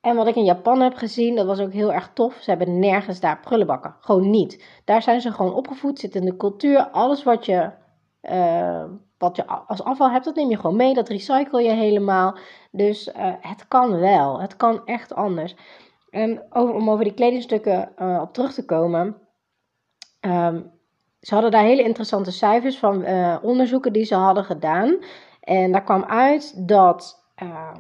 en 0.00 0.16
wat 0.16 0.26
ik 0.26 0.36
in 0.36 0.44
Japan 0.44 0.80
heb 0.80 0.94
gezien, 0.94 1.34
dat 1.34 1.46
was 1.46 1.60
ook 1.60 1.72
heel 1.72 1.92
erg 1.92 2.10
tof. 2.14 2.34
Ze 2.34 2.50
hebben 2.50 2.78
nergens 2.78 3.20
daar 3.20 3.40
prullenbakken. 3.40 3.96
Gewoon 4.00 4.30
niet. 4.30 4.80
Daar 4.84 5.02
zijn 5.02 5.20
ze 5.20 5.32
gewoon 5.32 5.54
opgevoed, 5.54 5.98
zit 5.98 6.14
in 6.14 6.24
de 6.24 6.36
cultuur. 6.36 6.90
Alles 6.90 7.22
wat 7.22 7.46
je, 7.46 7.70
uh, 8.22 8.84
wat 9.18 9.36
je 9.36 9.46
als 9.46 9.82
afval 9.82 10.10
hebt, 10.10 10.24
dat 10.24 10.34
neem 10.34 10.50
je 10.50 10.56
gewoon 10.56 10.76
mee. 10.76 10.94
Dat 10.94 11.08
recycle 11.08 11.62
je 11.62 11.70
helemaal. 11.70 12.36
Dus 12.70 13.08
uh, 13.08 13.32
het 13.40 13.68
kan 13.68 13.98
wel. 13.98 14.40
Het 14.40 14.56
kan 14.56 14.84
echt 14.84 15.14
anders. 15.14 15.56
En 16.10 16.46
over, 16.50 16.74
om 16.74 16.90
over 16.90 17.04
die 17.04 17.14
kledingstukken 17.14 17.92
op 18.20 18.32
terug 18.32 18.52
te 18.52 18.64
komen. 18.64 19.16
Ze 21.24 21.34
hadden 21.34 21.50
daar 21.50 21.62
hele 21.62 21.82
interessante 21.82 22.30
cijfers 22.30 22.78
van 22.78 23.02
uh, 23.02 23.36
onderzoeken 23.42 23.92
die 23.92 24.04
ze 24.04 24.14
hadden 24.14 24.44
gedaan. 24.44 24.98
En 25.40 25.72
daar 25.72 25.84
kwam 25.84 26.04
uit 26.04 26.68
dat 26.68 27.24
uh, 27.42 27.74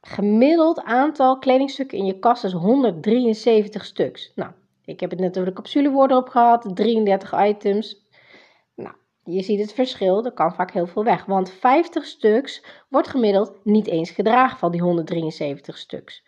gemiddeld 0.00 0.82
aantal 0.82 1.38
kledingstukken 1.38 1.98
in 1.98 2.04
je 2.04 2.18
kast 2.18 2.44
is 2.44 2.52
173 2.52 3.84
stuks. 3.84 4.32
Nou, 4.34 4.50
ik 4.84 5.00
heb 5.00 5.10
het 5.10 5.18
net 5.18 5.36
over 5.36 5.48
de 5.48 5.54
capsulewoorden 5.54 6.16
op 6.16 6.28
gehad, 6.28 6.70
33 6.74 7.46
items. 7.46 8.06
Nou, 8.74 8.94
je 9.24 9.42
ziet 9.42 9.60
het 9.60 9.72
verschil, 9.72 10.24
er 10.24 10.32
kan 10.32 10.54
vaak 10.54 10.70
heel 10.70 10.86
veel 10.86 11.04
weg. 11.04 11.24
Want 11.24 11.50
50 11.50 12.04
stuks 12.04 12.64
wordt 12.88 13.08
gemiddeld 13.08 13.64
niet 13.64 13.86
eens 13.86 14.10
gedragen 14.10 14.58
van 14.58 14.70
die 14.70 14.82
173 14.82 15.78
stuks. 15.78 16.24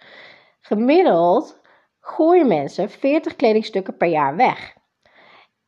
Gemiddeld 0.61 1.61
gooien 2.01 2.47
mensen 2.47 2.91
40 2.91 3.37
kledingstukken 3.37 3.97
per 3.97 4.09
jaar 4.09 4.37
weg. 4.37 4.79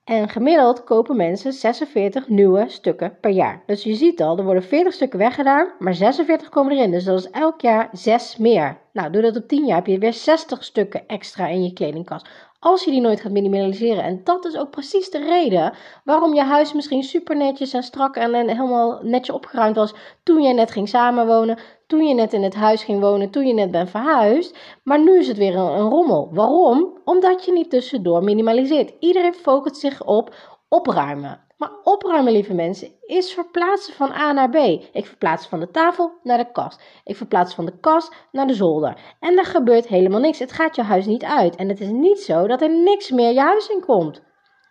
En 0.04 0.28
gemiddeld 0.28 0.84
kopen 0.84 1.16
mensen 1.16 1.52
46 1.52 2.28
nieuwe 2.28 2.64
stukken 2.68 3.18
per 3.20 3.30
jaar. 3.30 3.62
Dus 3.66 3.82
je 3.82 3.94
ziet 3.94 4.22
al, 4.22 4.38
er 4.38 4.44
worden 4.44 4.62
40 4.62 4.92
stukken 4.92 5.18
weggedaan, 5.18 5.72
maar 5.78 5.94
46 5.94 6.48
komen 6.48 6.72
erin. 6.72 6.90
Dus 6.90 7.04
dat 7.04 7.18
is 7.18 7.30
elk 7.30 7.60
jaar 7.60 7.88
6 7.92 8.36
meer. 8.36 8.80
Nou, 8.92 9.10
doe 9.10 9.22
dat 9.22 9.36
op 9.36 9.48
10 9.48 9.66
jaar, 9.66 9.76
heb 9.76 9.86
je 9.86 9.98
weer 9.98 10.12
60 10.12 10.64
stukken 10.64 11.06
extra 11.06 11.46
in 11.46 11.64
je 11.64 11.72
kledingkast 11.72 12.28
als 12.62 12.84
je 12.84 12.90
die 12.90 13.00
nooit 13.00 13.20
gaat 13.20 13.32
minimaliseren. 13.32 14.04
En 14.04 14.20
dat 14.24 14.44
is 14.44 14.56
ook 14.56 14.70
precies 14.70 15.10
de 15.10 15.18
reden 15.18 15.72
waarom 16.04 16.34
je 16.34 16.42
huis 16.42 16.72
misschien 16.72 17.02
super 17.02 17.36
netjes 17.36 17.72
en 17.72 17.82
strak 17.82 18.16
en, 18.16 18.48
helemaal 18.48 19.00
netjes 19.02 19.34
opgeruimd 19.34 19.76
was 19.76 19.94
toen 20.22 20.42
je 20.42 20.54
net 20.54 20.70
ging 20.70 20.88
samenwonen, 20.88 21.58
toen 21.92 22.06
je 22.06 22.14
net 22.14 22.32
in 22.32 22.42
het 22.42 22.54
huis 22.54 22.84
ging 22.84 23.00
wonen, 23.00 23.30
toen 23.30 23.46
je 23.46 23.54
net 23.54 23.70
bent 23.70 23.90
verhuisd. 23.90 24.58
Maar 24.82 24.98
nu 24.98 25.18
is 25.18 25.28
het 25.28 25.36
weer 25.36 25.56
een, 25.56 25.88
rommel. 25.88 26.28
Waarom? 26.32 26.98
Omdat 27.04 27.44
je 27.44 27.52
niet 27.52 27.70
tussendoor 27.70 28.24
minimaliseert. 28.24 28.92
Iedereen 28.98 29.34
focust 29.34 29.76
zich 29.76 30.04
op 30.04 30.34
opruimen. 30.68 31.40
Maar 31.56 31.70
opruimen, 31.82 32.32
lieve 32.32 32.54
mensen, 32.54 32.88
is 33.06 33.32
verplaatsen 33.32 33.94
van 33.94 34.12
A 34.12 34.32
naar 34.32 34.50
B. 34.50 34.56
Ik 34.92 35.06
verplaats 35.06 35.46
van 35.46 35.60
de 35.60 35.70
tafel 35.70 36.12
naar 36.22 36.38
de 36.38 36.52
kast. 36.52 36.82
Ik 37.04 37.16
verplaats 37.16 37.54
van 37.54 37.64
de 37.64 37.78
kast 37.80 38.14
naar 38.30 38.46
de 38.46 38.54
zolder. 38.54 38.96
En 39.20 39.38
er 39.38 39.44
gebeurt 39.44 39.86
helemaal 39.86 40.20
niks. 40.20 40.38
Het 40.38 40.52
gaat 40.52 40.76
je 40.76 40.82
huis 40.82 41.06
niet 41.06 41.24
uit. 41.24 41.56
En 41.56 41.68
het 41.68 41.80
is 41.80 41.90
niet 41.90 42.20
zo 42.20 42.46
dat 42.46 42.62
er 42.62 42.70
niks 42.70 43.10
meer 43.10 43.32
je 43.32 43.40
huis 43.40 43.68
in 43.68 43.80
komt. 43.86 44.22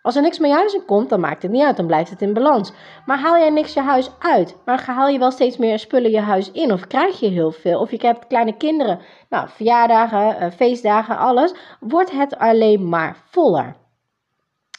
Als 0.02 0.16
er 0.16 0.22
niks 0.22 0.38
meer 0.38 0.74
in 0.74 0.84
komt, 0.86 1.08
dan 1.08 1.20
maakt 1.20 1.42
het 1.42 1.50
niet 1.50 1.62
uit, 1.62 1.76
dan 1.76 1.86
blijft 1.86 2.10
het 2.10 2.22
in 2.22 2.32
balans. 2.32 2.72
Maar 3.06 3.18
haal 3.18 3.38
jij 3.38 3.50
niks 3.50 3.74
je 3.74 3.80
huis 3.80 4.10
uit, 4.18 4.56
maar 4.64 4.84
haal 4.86 5.08
je 5.08 5.18
wel 5.18 5.30
steeds 5.30 5.56
meer 5.56 5.78
spullen 5.78 6.10
je 6.10 6.20
huis 6.20 6.50
in, 6.50 6.72
of 6.72 6.86
krijg 6.86 7.20
je 7.20 7.28
heel 7.28 7.50
veel, 7.50 7.80
of 7.80 7.90
je 7.90 7.98
hebt 8.00 8.26
kleine 8.26 8.56
kinderen, 8.56 9.00
nou, 9.28 9.48
verjaardagen, 9.48 10.36
eh, 10.38 10.50
feestdagen, 10.50 11.18
alles, 11.18 11.54
wordt 11.80 12.10
het 12.10 12.38
alleen 12.38 12.88
maar 12.88 13.16
voller. 13.30 13.76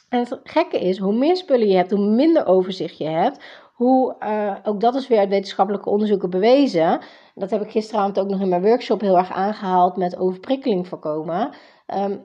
En 0.08 0.18
het 0.18 0.40
gekke 0.42 0.78
is, 0.78 0.98
hoe 0.98 1.14
meer 1.14 1.36
spullen 1.36 1.68
je 1.68 1.76
hebt, 1.76 1.90
hoe 1.90 2.14
minder 2.14 2.46
overzicht 2.46 2.98
je 2.98 3.08
hebt. 3.08 3.44
Hoe, 3.74 4.16
uh, 4.20 4.54
ook 4.62 4.80
dat 4.80 4.94
is 4.94 5.08
weer 5.08 5.18
uit 5.18 5.28
wetenschappelijke 5.28 5.90
onderzoeken 5.90 6.30
bewezen. 6.30 7.00
Dat 7.34 7.50
heb 7.50 7.62
ik 7.62 7.70
gisteravond 7.70 8.18
ook 8.18 8.28
nog 8.28 8.40
in 8.40 8.48
mijn 8.48 8.62
workshop 8.62 9.00
heel 9.00 9.16
erg 9.16 9.32
aangehaald 9.32 9.96
met 9.96 10.18
overprikkeling 10.18 10.88
voorkomen. 10.88 11.54
Um, 11.94 12.24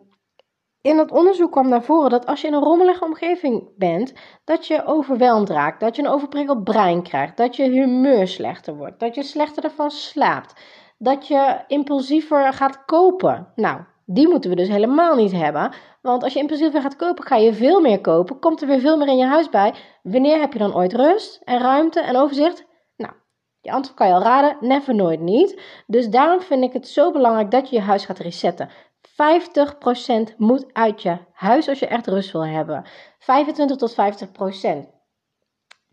in 0.81 0.97
dat 0.97 1.11
onderzoek 1.11 1.51
kwam 1.51 1.69
naar 1.69 1.83
voren 1.83 2.09
dat 2.09 2.25
als 2.25 2.41
je 2.41 2.47
in 2.47 2.53
een 2.53 2.63
rommelige 2.63 3.03
omgeving 3.03 3.69
bent, 3.77 4.13
dat 4.43 4.67
je 4.67 4.85
overweldigd 4.85 5.49
raakt, 5.49 5.79
dat 5.79 5.95
je 5.95 6.01
een 6.01 6.09
overprikkeld 6.09 6.63
brein 6.63 7.03
krijgt, 7.03 7.37
dat 7.37 7.55
je 7.55 7.63
humeur 7.63 8.27
slechter 8.27 8.75
wordt, 8.75 8.99
dat 8.99 9.15
je 9.15 9.23
slechter 9.23 9.63
ervan 9.63 9.91
slaapt, 9.91 10.61
dat 10.97 11.27
je 11.27 11.63
impulsiever 11.67 12.53
gaat 12.53 12.85
kopen. 12.85 13.51
Nou, 13.55 13.81
die 14.05 14.27
moeten 14.27 14.49
we 14.49 14.55
dus 14.55 14.67
helemaal 14.67 15.15
niet 15.15 15.31
hebben. 15.31 15.73
Want 16.01 16.23
als 16.23 16.33
je 16.33 16.39
impulsief 16.39 16.71
weer 16.71 16.81
gaat 16.81 16.95
kopen, 16.95 17.25
ga 17.25 17.35
je 17.35 17.53
veel 17.53 17.81
meer 17.81 18.01
kopen. 18.01 18.39
Komt 18.39 18.61
er 18.61 18.67
weer 18.67 18.79
veel 18.79 18.97
meer 18.97 19.07
in 19.07 19.17
je 19.17 19.25
huis 19.25 19.49
bij. 19.49 19.73
Wanneer 20.03 20.39
heb 20.39 20.53
je 20.53 20.59
dan 20.59 20.75
ooit 20.75 20.93
rust 20.93 21.41
en 21.43 21.59
ruimte 21.59 21.99
en 22.01 22.15
overzicht? 22.15 22.65
Nou, 22.95 23.13
je 23.61 23.71
antwoord 23.71 23.97
kan 23.97 24.07
je 24.07 24.13
al 24.13 24.21
raden. 24.21 24.57
Never, 24.59 24.95
nooit 24.95 25.19
niet. 25.19 25.61
Dus 25.87 26.09
daarom 26.09 26.41
vind 26.41 26.63
ik 26.63 26.73
het 26.73 26.87
zo 26.87 27.11
belangrijk 27.11 27.51
dat 27.51 27.69
je 27.69 27.75
je 27.75 27.81
huis 27.81 28.05
gaat 28.05 28.19
resetten. 28.19 28.69
50% 29.07 30.35
moet 30.37 30.65
uit 30.73 31.01
je 31.01 31.17
huis 31.31 31.67
als 31.67 31.79
je 31.79 31.87
echt 31.87 32.07
rust 32.07 32.31
wil 32.31 32.45
hebben. 32.45 32.85
25 33.19 33.77
tot 33.77 33.95
50%. 33.95 34.97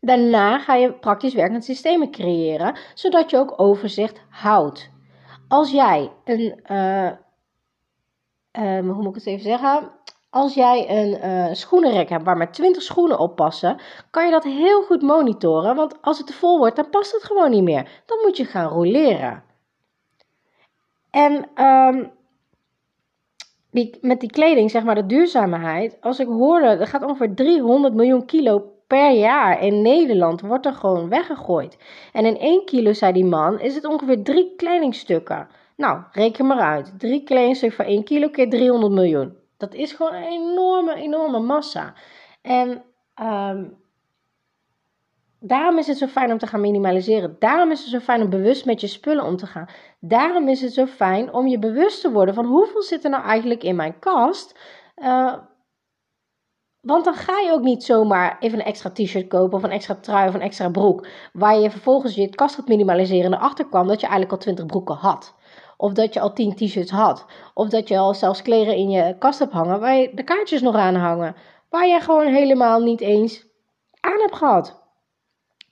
Daarna 0.00 0.58
ga 0.58 0.74
je 0.74 0.92
praktisch 0.92 1.34
werkend 1.34 1.64
systemen 1.64 2.10
creëren, 2.10 2.78
zodat 2.94 3.30
je 3.30 3.38
ook 3.38 3.60
overzicht 3.60 4.20
houdt. 4.30 4.90
Als 5.48 5.70
jij 5.70 6.12
een 6.24 6.60
uh, 6.70 7.10
um, 8.52 8.88
hoe 8.88 9.02
moet 9.02 9.08
ik 9.08 9.14
het 9.14 9.26
even 9.26 9.44
zeggen? 9.44 9.90
Als 10.30 10.54
jij 10.54 10.90
een 10.90 11.30
uh, 11.30 11.54
schoenenrek 11.54 12.08
hebt 12.08 12.24
waar 12.24 12.36
maar 12.36 12.52
20 12.52 12.82
schoenen 12.82 13.18
op 13.18 13.36
passen, 13.36 13.80
kan 14.10 14.24
je 14.24 14.30
dat 14.30 14.44
heel 14.44 14.82
goed 14.82 15.02
monitoren. 15.02 15.76
Want 15.76 16.02
als 16.02 16.18
het 16.18 16.26
te 16.26 16.32
vol 16.32 16.58
wordt, 16.58 16.76
dan 16.76 16.90
past 16.90 17.12
het 17.12 17.24
gewoon 17.24 17.50
niet 17.50 17.62
meer. 17.62 18.02
Dan 18.06 18.18
moet 18.22 18.36
je 18.36 18.44
gaan 18.44 18.68
roleren. 18.68 19.44
En 21.10 21.64
um, 21.64 22.12
met 24.00 24.20
die 24.20 24.30
kleding, 24.30 24.70
zeg 24.70 24.84
maar 24.84 24.94
de 24.94 25.06
duurzaamheid. 25.06 25.96
Als 26.00 26.18
ik 26.20 26.26
hoorde, 26.26 26.66
er 26.66 26.86
gaat 26.86 27.02
ongeveer 27.02 27.34
300 27.34 27.94
miljoen 27.94 28.24
kilo 28.24 28.70
per 28.86 29.10
jaar 29.10 29.62
in 29.62 29.82
Nederland 29.82 30.40
wordt 30.40 30.66
er 30.66 30.72
gewoon 30.72 31.08
weggegooid. 31.08 31.78
En 32.12 32.24
in 32.24 32.38
1 32.38 32.64
kilo, 32.64 32.92
zei 32.92 33.12
die 33.12 33.24
man, 33.24 33.60
is 33.60 33.74
het 33.74 33.84
ongeveer 33.84 34.22
drie 34.22 34.54
kledingstukken. 34.56 35.48
Nou, 35.76 36.00
reken 36.12 36.46
maar 36.46 36.60
uit. 36.60 36.98
Drie 36.98 37.22
kledingstukken 37.22 37.84
van 37.84 37.94
1 37.94 38.04
kilo 38.04 38.28
keer 38.28 38.50
300 38.50 38.92
miljoen. 38.92 39.36
Dat 39.56 39.74
is 39.74 39.92
gewoon 39.92 40.14
een 40.14 40.28
enorme, 40.28 40.94
enorme 40.94 41.38
massa. 41.38 41.94
En 42.42 42.82
um, 43.22 43.76
daarom 45.46 45.78
is 45.78 45.86
het 45.86 45.98
zo 45.98 46.06
fijn 46.06 46.32
om 46.32 46.38
te 46.38 46.46
gaan 46.46 46.60
minimaliseren. 46.60 47.36
Daarom 47.38 47.70
is 47.70 47.80
het 47.80 47.88
zo 47.88 47.98
fijn 47.98 48.22
om 48.22 48.30
bewust 48.30 48.64
met 48.64 48.80
je 48.80 48.86
spullen 48.86 49.24
om 49.24 49.36
te 49.36 49.46
gaan. 49.46 49.68
Daarom 50.00 50.48
is 50.48 50.60
het 50.60 50.72
zo 50.72 50.86
fijn 50.86 51.32
om 51.32 51.46
je 51.46 51.58
bewust 51.58 52.00
te 52.00 52.12
worden 52.12 52.34
van 52.34 52.46
hoeveel 52.46 52.82
zit 52.82 53.04
er 53.04 53.10
nou 53.10 53.24
eigenlijk 53.24 53.62
in 53.62 53.76
mijn 53.76 53.98
kast. 53.98 54.58
Uh, 54.96 55.34
want 56.80 57.04
dan 57.04 57.14
ga 57.14 57.38
je 57.38 57.52
ook 57.52 57.62
niet 57.62 57.84
zomaar 57.84 58.36
even 58.40 58.58
een 58.58 58.64
extra 58.64 58.90
t-shirt 58.90 59.28
kopen 59.28 59.58
of 59.58 59.62
een 59.62 59.70
extra 59.70 59.94
trui 59.94 60.28
of 60.28 60.34
een 60.34 60.40
extra 60.40 60.70
broek. 60.70 61.06
Waar 61.32 61.58
je 61.58 61.70
vervolgens 61.70 62.14
je 62.14 62.28
kast 62.28 62.54
gaat 62.54 62.68
minimaliseren 62.68 63.32
en 63.32 63.38
erachter 63.38 63.66
kwam 63.66 63.86
dat 63.86 64.00
je 64.00 64.06
eigenlijk 64.06 64.32
al 64.32 64.38
20 64.38 64.66
broeken 64.66 64.94
had. 64.94 65.34
Of 65.76 65.92
dat 65.92 66.14
je 66.14 66.20
al 66.20 66.32
10 66.32 66.54
t-shirts 66.54 66.90
had. 66.90 67.26
Of 67.54 67.68
dat 67.68 67.88
je 67.88 67.98
al 67.98 68.14
zelfs 68.14 68.42
kleren 68.42 68.76
in 68.76 68.90
je 68.90 69.18
kast 69.18 69.38
hebt 69.38 69.52
hangen 69.52 69.80
waar 69.80 69.96
je 69.96 70.10
de 70.14 70.22
kaartjes 70.22 70.60
nog 70.60 70.74
aan 70.74 70.94
hangen. 70.94 71.36
Waar 71.68 71.86
je 71.86 72.00
gewoon 72.00 72.26
helemaal 72.26 72.80
niet 72.80 73.00
eens 73.00 73.46
aan 74.00 74.20
hebt 74.20 74.36
gehad. 74.36 74.85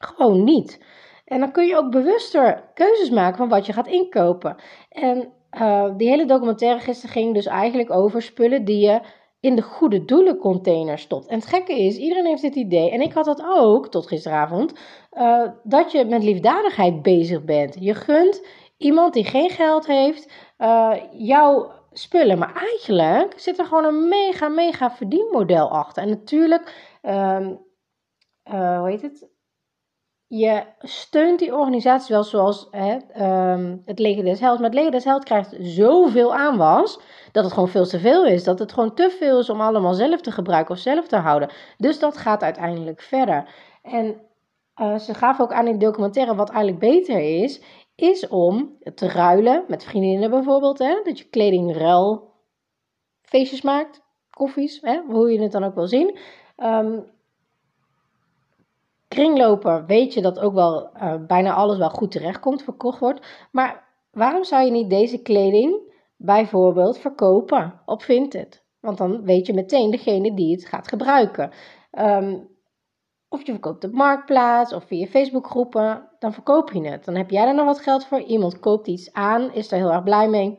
Gewoon 0.04 0.44
niet. 0.44 0.84
En 1.24 1.40
dan 1.40 1.52
kun 1.52 1.66
je 1.66 1.76
ook 1.76 1.90
bewuster 1.90 2.70
keuzes 2.74 3.10
maken 3.10 3.36
van 3.36 3.48
wat 3.48 3.66
je 3.66 3.72
gaat 3.72 3.86
inkopen. 3.86 4.56
En 4.88 5.32
uh, 5.52 5.96
die 5.96 6.08
hele 6.08 6.26
documentaire 6.26 6.80
gisteren 6.80 7.14
ging 7.14 7.34
dus 7.34 7.46
eigenlijk 7.46 7.90
over 7.90 8.22
spullen 8.22 8.64
die 8.64 8.86
je 8.86 9.00
in 9.40 9.56
de 9.56 9.62
goede 9.62 10.04
doelencontainer 10.04 10.98
stopt. 10.98 11.26
En 11.26 11.38
het 11.38 11.46
gekke 11.46 11.78
is, 11.78 11.96
iedereen 11.96 12.26
heeft 12.26 12.42
dit 12.42 12.54
idee, 12.54 12.90
en 12.90 13.00
ik 13.00 13.12
had 13.12 13.24
dat 13.24 13.44
ook 13.46 13.88
tot 13.88 14.06
gisteravond, 14.06 14.72
uh, 15.12 15.48
dat 15.62 15.92
je 15.92 16.04
met 16.04 16.22
liefdadigheid 16.22 17.02
bezig 17.02 17.44
bent. 17.44 17.76
Je 17.80 17.94
gunt 17.94 18.46
iemand 18.76 19.12
die 19.12 19.24
geen 19.24 19.50
geld 19.50 19.86
heeft 19.86 20.32
uh, 20.58 20.94
jouw 21.10 21.72
spullen. 21.92 22.38
Maar 22.38 22.54
eigenlijk 22.54 23.40
zit 23.40 23.58
er 23.58 23.64
gewoon 23.64 23.84
een 23.84 24.08
mega, 24.08 24.48
mega 24.48 24.90
verdienmodel 24.90 25.70
achter. 25.70 26.02
En 26.02 26.08
natuurlijk, 26.08 26.98
uh, 27.02 27.48
hoe 28.44 28.88
heet 28.88 29.02
het? 29.02 29.33
Je 30.36 30.62
steunt 30.78 31.38
die 31.38 31.54
organisaties 31.54 32.08
wel 32.08 32.24
zoals 32.24 32.68
hè, 32.70 32.96
um, 33.52 33.82
het 33.84 33.98
Leger 33.98 34.24
des 34.24 34.40
Helds. 34.40 34.60
Maar 34.60 34.68
het 34.68 34.78
Leger 34.78 34.92
des 34.92 35.04
Helds 35.04 35.24
krijgt 35.24 35.56
zoveel 35.60 36.34
aanwas 36.34 37.00
dat 37.32 37.44
het 37.44 37.52
gewoon 37.52 37.68
veel 37.68 37.86
te 37.86 38.00
veel 38.00 38.26
is. 38.26 38.44
Dat 38.44 38.58
het 38.58 38.72
gewoon 38.72 38.94
te 38.94 39.10
veel 39.18 39.38
is 39.38 39.50
om 39.50 39.60
allemaal 39.60 39.94
zelf 39.94 40.20
te 40.20 40.30
gebruiken 40.30 40.74
of 40.74 40.80
zelf 40.80 41.06
te 41.06 41.16
houden. 41.16 41.50
Dus 41.76 41.98
dat 41.98 42.16
gaat 42.16 42.42
uiteindelijk 42.42 43.00
verder. 43.00 43.48
En 43.82 44.20
uh, 44.80 44.98
ze 44.98 45.14
gaven 45.14 45.44
ook 45.44 45.52
aan 45.52 45.66
in 45.66 45.78
de 45.78 45.84
documentaire 45.84 46.34
wat 46.34 46.50
eigenlijk 46.50 46.78
beter 46.78 47.42
is, 47.42 47.62
is 47.94 48.28
om 48.28 48.78
te 48.94 49.08
ruilen 49.08 49.64
met 49.68 49.84
vriendinnen 49.84 50.30
bijvoorbeeld. 50.30 50.78
Hè? 50.78 51.00
Dat 51.04 51.18
je 51.18 51.28
kledingruil 51.28 52.32
feestjes 53.22 53.62
maakt, 53.62 54.02
koffies, 54.30 54.80
hè? 54.80 55.00
hoe 55.06 55.32
je 55.32 55.40
het 55.40 55.52
dan 55.52 55.64
ook 55.64 55.74
wil 55.74 55.88
zien. 55.88 56.18
Um, 56.56 57.12
kringlopen 59.14 59.86
weet 59.86 60.14
je 60.14 60.22
dat 60.22 60.38
ook 60.38 60.54
wel 60.54 60.90
uh, 60.96 61.14
bijna 61.26 61.54
alles 61.54 61.78
wel 61.78 61.90
goed 61.90 62.10
terechtkomt, 62.10 62.62
verkocht 62.62 62.98
wordt. 62.98 63.26
Maar 63.52 63.84
waarom 64.10 64.44
zou 64.44 64.64
je 64.64 64.70
niet 64.70 64.90
deze 64.90 65.22
kleding 65.22 65.92
bijvoorbeeld 66.16 66.98
verkopen 66.98 67.80
op 67.86 68.02
Vinted? 68.02 68.64
Want 68.80 68.98
dan 68.98 69.22
weet 69.22 69.46
je 69.46 69.54
meteen 69.54 69.90
degene 69.90 70.34
die 70.34 70.54
het 70.54 70.66
gaat 70.66 70.88
gebruiken. 70.88 71.50
Um, 71.98 72.48
of 73.28 73.46
je 73.46 73.52
verkoopt 73.52 73.84
op 73.84 73.92
Marktplaats 73.92 74.72
of 74.72 74.84
via 74.84 75.06
Facebookgroepen, 75.06 76.08
dan 76.18 76.32
verkoop 76.32 76.72
je 76.72 76.88
het. 76.88 77.04
Dan 77.04 77.14
heb 77.14 77.30
jij 77.30 77.46
er 77.46 77.54
nog 77.54 77.64
wat 77.66 77.80
geld 77.80 78.06
voor. 78.06 78.20
Iemand 78.20 78.60
koopt 78.60 78.86
iets 78.86 79.12
aan, 79.12 79.52
is 79.52 79.72
er 79.72 79.78
heel 79.78 79.92
erg 79.92 80.02
blij 80.02 80.28
mee. 80.28 80.58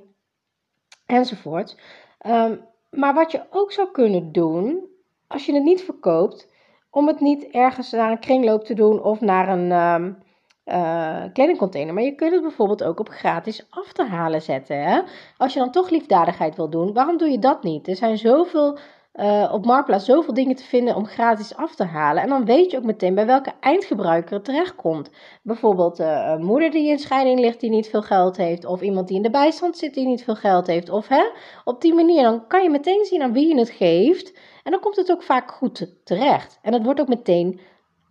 Enzovoort. 1.05 1.77
Um, 2.25 2.65
maar 2.89 3.13
wat 3.13 3.31
je 3.31 3.45
ook 3.49 3.71
zou 3.71 3.91
kunnen 3.91 4.31
doen, 4.31 4.85
als 5.27 5.45
je 5.45 5.53
het 5.53 5.63
niet 5.63 5.83
verkoopt, 5.83 6.53
om 6.95 7.07
het 7.07 7.19
niet 7.19 7.47
ergens 7.51 7.91
naar 7.91 8.11
een 8.11 8.19
kringloop 8.19 8.63
te 8.63 8.73
doen 8.73 9.03
of 9.03 9.21
naar 9.21 9.49
een 9.49 9.71
um, 9.71 10.17
uh, 10.65 11.23
kledingcontainer. 11.33 11.93
Maar 11.93 12.03
je 12.03 12.15
kunt 12.15 12.31
het 12.31 12.41
bijvoorbeeld 12.41 12.83
ook 12.83 12.99
op 12.99 13.09
gratis 13.09 13.65
af 13.69 13.93
te 13.93 14.03
halen 14.03 14.41
zetten. 14.41 14.83
Hè? 14.83 15.01
Als 15.37 15.53
je 15.53 15.59
dan 15.59 15.71
toch 15.71 15.89
liefdadigheid 15.89 16.55
wil 16.55 16.69
doen, 16.69 16.93
waarom 16.93 17.17
doe 17.17 17.29
je 17.29 17.39
dat 17.39 17.63
niet? 17.63 17.87
Er 17.87 17.95
zijn 17.95 18.17
zoveel 18.17 18.77
uh, 19.15 19.49
op 19.53 19.65
Marktplaats 19.65 20.05
zoveel 20.05 20.33
dingen 20.33 20.55
te 20.55 20.63
vinden 20.63 20.95
om 20.95 21.05
gratis 21.05 21.55
af 21.55 21.75
te 21.75 21.83
halen. 21.83 22.23
En 22.23 22.29
dan 22.29 22.45
weet 22.45 22.71
je 22.71 22.77
ook 22.77 22.83
meteen 22.83 23.15
bij 23.15 23.25
welke 23.25 23.51
eindgebruiker 23.59 24.33
het 24.33 24.45
terechtkomt. 24.45 25.09
Bijvoorbeeld 25.43 25.99
uh, 25.99 26.33
een 26.35 26.43
moeder 26.43 26.71
die 26.71 26.89
in 26.89 26.99
scheiding 26.99 27.39
ligt 27.39 27.59
die 27.59 27.69
niet 27.69 27.89
veel 27.89 28.01
geld 28.01 28.37
heeft. 28.37 28.65
Of 28.65 28.81
iemand 28.81 29.07
die 29.07 29.17
in 29.17 29.23
de 29.23 29.29
bijstand 29.29 29.77
zit 29.77 29.93
die 29.93 30.07
niet 30.07 30.23
veel 30.23 30.35
geld 30.35 30.67
heeft. 30.67 30.89
Of 30.89 31.07
hè, 31.07 31.23
op 31.63 31.81
die 31.81 31.93
manier, 31.93 32.23
dan 32.23 32.47
kan 32.47 32.63
je 32.63 32.69
meteen 32.69 33.05
zien 33.05 33.21
aan 33.21 33.33
wie 33.33 33.47
je 33.47 33.59
het 33.59 33.69
geeft. 33.69 34.33
En 34.65 34.71
dan 34.71 34.79
komt 34.79 34.95
het 34.95 35.11
ook 35.11 35.23
vaak 35.23 35.51
goed 35.51 35.95
terecht. 36.03 36.59
En 36.61 36.71
dat 36.71 36.83
wordt 36.83 36.99
ook 36.99 37.07
meteen 37.07 37.59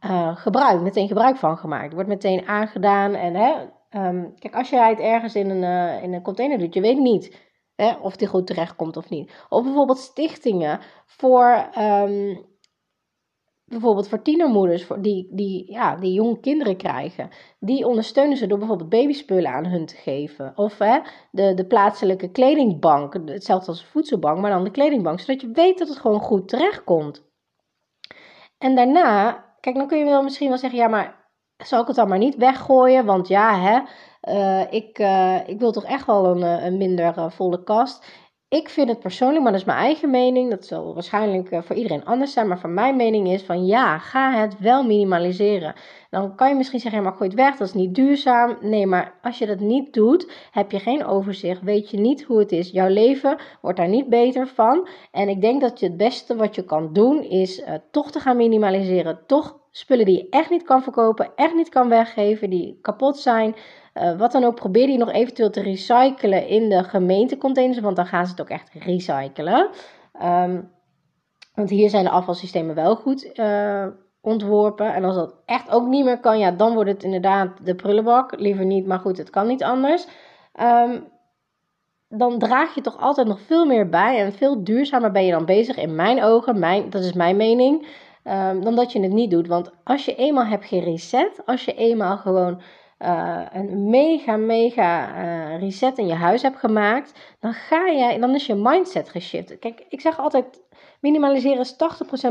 uh, 0.05 0.37
gebruikt, 0.37 0.83
meteen 0.83 1.09
gebruik 1.09 1.37
van 1.37 1.59
gemaakt. 1.59 1.93
Wordt 1.93 2.09
meteen 2.09 2.47
aangedaan. 2.49 3.15
En 3.15 3.35
hè, 3.35 3.53
um, 4.07 4.35
kijk, 4.39 4.55
als 4.55 4.71
je 4.71 4.77
het 4.77 4.99
ergens 4.99 5.35
in 5.35 5.51
een, 5.51 5.63
uh, 5.63 6.03
in 6.03 6.13
een 6.13 6.23
container 6.23 6.59
doet, 6.59 6.75
je 6.75 6.81
weet 6.81 6.99
niet 6.99 7.53
hè, 7.77 7.93
of 7.93 8.17
die 8.17 8.29
goed 8.29 8.47
terecht 8.47 8.77
komt 8.77 8.97
of 8.97 9.11
niet. 9.11 9.45
Of 9.49 9.63
bijvoorbeeld 9.65 9.99
stichtingen 9.99 10.81
voor. 11.07 11.69
Um, 11.79 12.53
bijvoorbeeld 13.65 14.09
voor 14.09 14.23
tienermoeders 14.23 14.87
die, 14.99 15.29
die, 15.31 15.73
ja, 15.73 15.97
die 15.97 16.13
jonge 16.13 16.41
kinderen 16.41 16.77
krijgen. 16.77 17.31
Die 17.59 17.87
ondersteunen 17.87 18.37
ze 18.37 18.47
door 18.47 18.59
bijvoorbeeld 18.59 18.89
babyspullen 18.89 19.51
aan 19.51 19.67
hun 19.67 19.87
te 19.87 19.97
geven. 19.97 20.53
Of 20.57 20.79
hè, 20.79 20.99
de, 21.31 21.55
de 21.55 21.67
plaatselijke 21.67 22.31
kledingbank, 22.31 23.15
hetzelfde 23.25 23.71
als 23.71 23.85
voedselbank, 23.85 24.39
maar 24.39 24.51
dan 24.51 24.65
de 24.65 24.71
kledingbank. 24.71 25.21
Zodat 25.21 25.41
je 25.41 25.51
weet 25.51 25.79
dat 25.79 25.89
het 25.89 25.99
gewoon 25.99 26.21
goed 26.21 26.49
terecht 26.49 26.85
komt. 26.85 27.23
En 28.59 28.75
daarna, 28.75 29.45
kijk, 29.61 29.77
dan 29.77 29.87
kun 29.87 29.99
je 29.99 30.05
wel 30.05 30.23
misschien 30.23 30.49
wel 30.49 30.59
zeggen, 30.59 30.79
ja, 30.79 30.89
maar 30.89 31.25
zal 31.57 31.81
ik 31.81 31.87
het 31.87 31.97
dan 31.97 32.09
maar 32.09 32.19
niet 32.19 32.37
weggooien? 32.37 33.05
Want 33.05 33.29
ja, 33.29 33.59
hè, 33.61 33.81
uh, 34.29 34.73
ik, 34.73 34.99
uh, 34.99 35.49
ik 35.49 35.59
wil 35.59 35.73
toch 35.73 35.85
echt 35.85 36.07
wel 36.07 36.27
een, 36.27 36.43
eh, 36.43 36.65
een 36.65 36.77
minder 36.77 37.33
volle 37.33 37.63
kast. 37.63 38.07
Ik 38.55 38.69
vind 38.69 38.89
het 38.89 39.01
persoonlijk, 39.01 39.43
maar 39.43 39.53
dat 39.53 39.61
is 39.61 39.67
mijn 39.67 39.79
eigen 39.79 40.11
mening. 40.11 40.51
Dat 40.51 40.67
zal 40.67 40.95
waarschijnlijk 40.95 41.51
eh, 41.51 41.63
voor 41.63 41.77
iedereen 41.77 42.05
anders 42.05 42.33
zijn. 42.33 42.49
Maar 42.49 42.59
van 42.59 42.75
mijn 42.75 42.97
mening 42.97 43.29
is 43.29 43.43
van 43.43 43.67
ja, 43.67 43.99
ga 43.99 44.33
het 44.33 44.59
wel 44.59 44.85
minimaliseren. 44.85 45.75
Dan 46.11 46.35
kan 46.37 46.49
je 46.49 46.55
misschien 46.55 46.81
zeggen, 46.81 47.03
maar 47.03 47.13
gooi 47.13 47.31
het 47.31 47.39
weg, 47.39 47.57
dat 47.57 47.69
is 47.69 47.75
niet 47.75 47.95
duurzaam. 47.95 48.57
Nee, 48.61 48.87
maar 48.87 49.15
als 49.23 49.39
je 49.39 49.47
dat 49.47 49.61
niet 49.61 49.93
doet, 49.93 50.33
heb 50.51 50.71
je 50.71 50.79
geen 50.79 51.05
overzicht. 51.05 51.63
Weet 51.63 51.91
je 51.91 51.97
niet 51.97 52.23
hoe 52.23 52.39
het 52.39 52.53
is. 52.53 52.71
Jouw 52.71 52.89
leven 52.89 53.37
wordt 53.61 53.79
daar 53.79 53.89
niet 53.89 54.09
beter 54.09 54.47
van. 54.47 54.89
En 55.11 55.29
ik 55.29 55.41
denk 55.41 55.61
dat 55.61 55.81
je 55.81 55.87
het 55.87 55.97
beste 55.97 56.37
wat 56.37 56.55
je 56.55 56.65
kan 56.65 56.93
doen, 56.93 57.23
is 57.23 57.61
uh, 57.61 57.75
toch 57.91 58.11
te 58.11 58.21
gaan 58.21 58.37
minimaliseren. 58.37 59.21
Toch 59.27 59.59
spullen 59.71 60.05
die 60.05 60.17
je 60.17 60.27
echt 60.31 60.51
niet 60.51 60.63
kan 60.63 60.83
verkopen, 60.83 61.31
echt 61.37 61.55
niet 61.55 61.69
kan 61.69 61.89
weggeven, 61.89 62.51
die 62.51 62.79
kapot 62.81 63.19
zijn. 63.19 63.55
Uh, 63.95 64.19
wat 64.19 64.33
dan 64.33 64.45
ook, 64.45 64.55
probeer 64.55 64.87
die 64.87 64.99
nog 64.99 65.13
eventueel 65.13 65.51
te 65.51 65.63
recyclen 65.63 66.47
in 66.47 66.69
de 66.69 66.85
gemeentecontainers, 66.85 67.81
want 67.81 67.97
dan 67.97 68.07
gaan 68.07 68.25
ze 68.25 68.31
het 68.31 68.41
ook 68.41 68.49
echt 68.49 68.71
recyclen. 68.73 69.69
Um, 70.23 70.73
want 71.55 71.71
hier 71.71 71.91
zijn 71.91 72.05
de 72.05 72.11
afvalsystemen 72.11 72.75
wel 72.75 72.97
goed 72.97 73.31
uh, 73.35 73.87
ontworpen. 74.21 74.95
En 74.95 75.05
als 75.05 75.15
dat 75.15 75.35
echt 75.45 75.71
ook 75.71 75.87
niet 75.87 76.05
meer 76.05 76.21
kan, 76.21 76.39
ja, 76.39 76.51
dan 76.51 76.75
wordt 76.75 76.91
het 76.91 77.03
inderdaad 77.03 77.67
de 77.67 77.75
prullenbak. 77.75 78.41
Liever 78.41 78.65
niet, 78.65 78.87
maar 78.87 78.99
goed, 78.99 79.19
het 79.19 79.31
kan 79.31 79.47
niet 79.47 79.63
anders. 79.63 80.07
Um, 80.61 81.13
dan 82.09 82.39
draag 82.39 82.75
je 82.75 82.81
toch 82.81 82.99
altijd 83.01 83.27
nog 83.27 83.41
veel 83.41 83.65
meer 83.65 83.89
bij 83.89 84.19
en 84.19 84.33
veel 84.33 84.65
duurzamer 84.65 85.11
ben 85.11 85.25
je 85.25 85.33
dan 85.33 85.45
bezig, 85.45 85.77
in 85.77 85.95
mijn 85.95 86.23
ogen, 86.23 86.59
mijn, 86.59 86.91
dat 86.91 87.03
is 87.03 87.13
mijn 87.13 87.37
mening, 87.37 87.87
um, 88.25 88.65
dan 88.65 88.75
dat 88.75 88.93
je 88.93 89.01
het 89.01 89.13
niet 89.13 89.31
doet. 89.31 89.47
Want 89.47 89.71
als 89.85 90.05
je 90.05 90.15
eenmaal 90.15 90.45
hebt 90.47 90.65
gereset, 90.65 91.43
als 91.47 91.65
je 91.65 91.75
eenmaal 91.75 92.17
gewoon 92.17 92.61
uh, 92.99 93.41
een 93.53 93.91
mega, 93.91 94.37
mega 94.37 95.23
uh, 95.25 95.61
reset 95.61 95.99
in 95.99 96.07
je 96.07 96.15
huis 96.15 96.43
hebt 96.43 96.59
gemaakt, 96.59 97.13
dan 97.41 97.53
ga 97.53 97.87
je, 97.87 98.19
dan 98.19 98.35
is 98.35 98.47
je 98.47 98.55
mindset 98.55 99.09
geshift. 99.09 99.59
Kijk, 99.59 99.85
ik 99.89 100.01
zeg 100.01 100.19
altijd, 100.19 100.63
minimaliseren 101.01 101.59
is 101.59 101.75
80% 101.75 101.77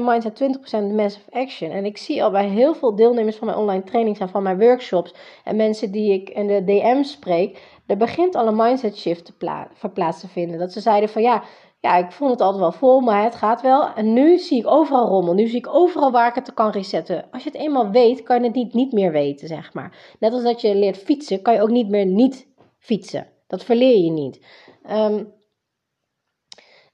mindset, 0.02 0.44
20% 0.92 0.94
massive 0.96 1.32
action. 1.32 1.72
En 1.72 1.86
ik 1.86 1.98
zie 1.98 2.24
al 2.24 2.32
bij 2.32 2.48
heel 2.48 2.76
veel 2.76 2.96
deelnemers 2.96 3.36
van 3.36 3.48
mijn 3.48 3.60
online 3.60 3.84
trainings 3.84 4.20
en 4.20 4.30
van 4.30 4.44
mijn 4.44 4.60
workshops 4.60 5.14
en 5.44 5.56
mensen 5.56 5.92
die 5.92 6.14
ik 6.14 6.30
in 6.30 6.48
de 6.48 6.64
DM 6.64 7.04
spreek, 7.04 7.62
er 7.88 7.98
begint 7.98 8.36
al 8.36 8.48
een 8.48 8.56
mindset 8.56 8.98
shift 8.98 9.26
te 9.26 9.66
verplaatst 9.74 10.22
te 10.22 10.28
vinden. 10.28 10.60
Dat 10.60 10.74
ze 10.74 10.80
zeiden 10.80 11.10
van 11.10 11.22
ja, 11.22 11.44
ja, 11.84 11.98
ik 11.98 12.12
vond 12.12 12.32
het 12.32 12.42
altijd 12.42 12.62
wel 12.62 12.72
vol, 12.72 13.00
maar 13.00 13.24
het 13.24 13.36
gaat 13.36 13.62
wel. 13.62 13.94
En 13.94 14.14
nu 14.14 14.38
zie 14.38 14.60
ik 14.60 14.68
overal 14.68 15.08
rommel. 15.08 15.34
Nu 15.34 15.48
zie 15.48 15.58
ik 15.58 15.74
overal 15.74 16.12
waar 16.12 16.28
ik 16.28 16.36
het 16.36 16.54
kan 16.54 16.70
resetten. 16.70 17.26
Als 17.32 17.44
je 17.44 17.50
het 17.50 17.60
eenmaal 17.60 17.90
weet, 17.90 18.24
kan 18.24 18.40
je 18.40 18.46
het 18.46 18.56
niet, 18.56 18.74
niet 18.74 18.92
meer 18.92 19.12
weten, 19.12 19.48
zeg 19.48 19.74
maar. 19.74 20.16
Net 20.20 20.34
als 20.34 20.44
dat 20.44 20.62
je 20.62 20.76
leert 20.76 20.98
fietsen, 20.98 21.42
kan 21.42 21.54
je 21.54 21.62
ook 21.62 21.70
niet 21.70 21.90
meer 21.90 22.06
niet 22.06 22.48
fietsen. 22.80 23.28
Dat 23.48 23.64
verleer 23.64 24.04
je 24.04 24.12
niet. 24.12 24.46
Um, 24.90 25.34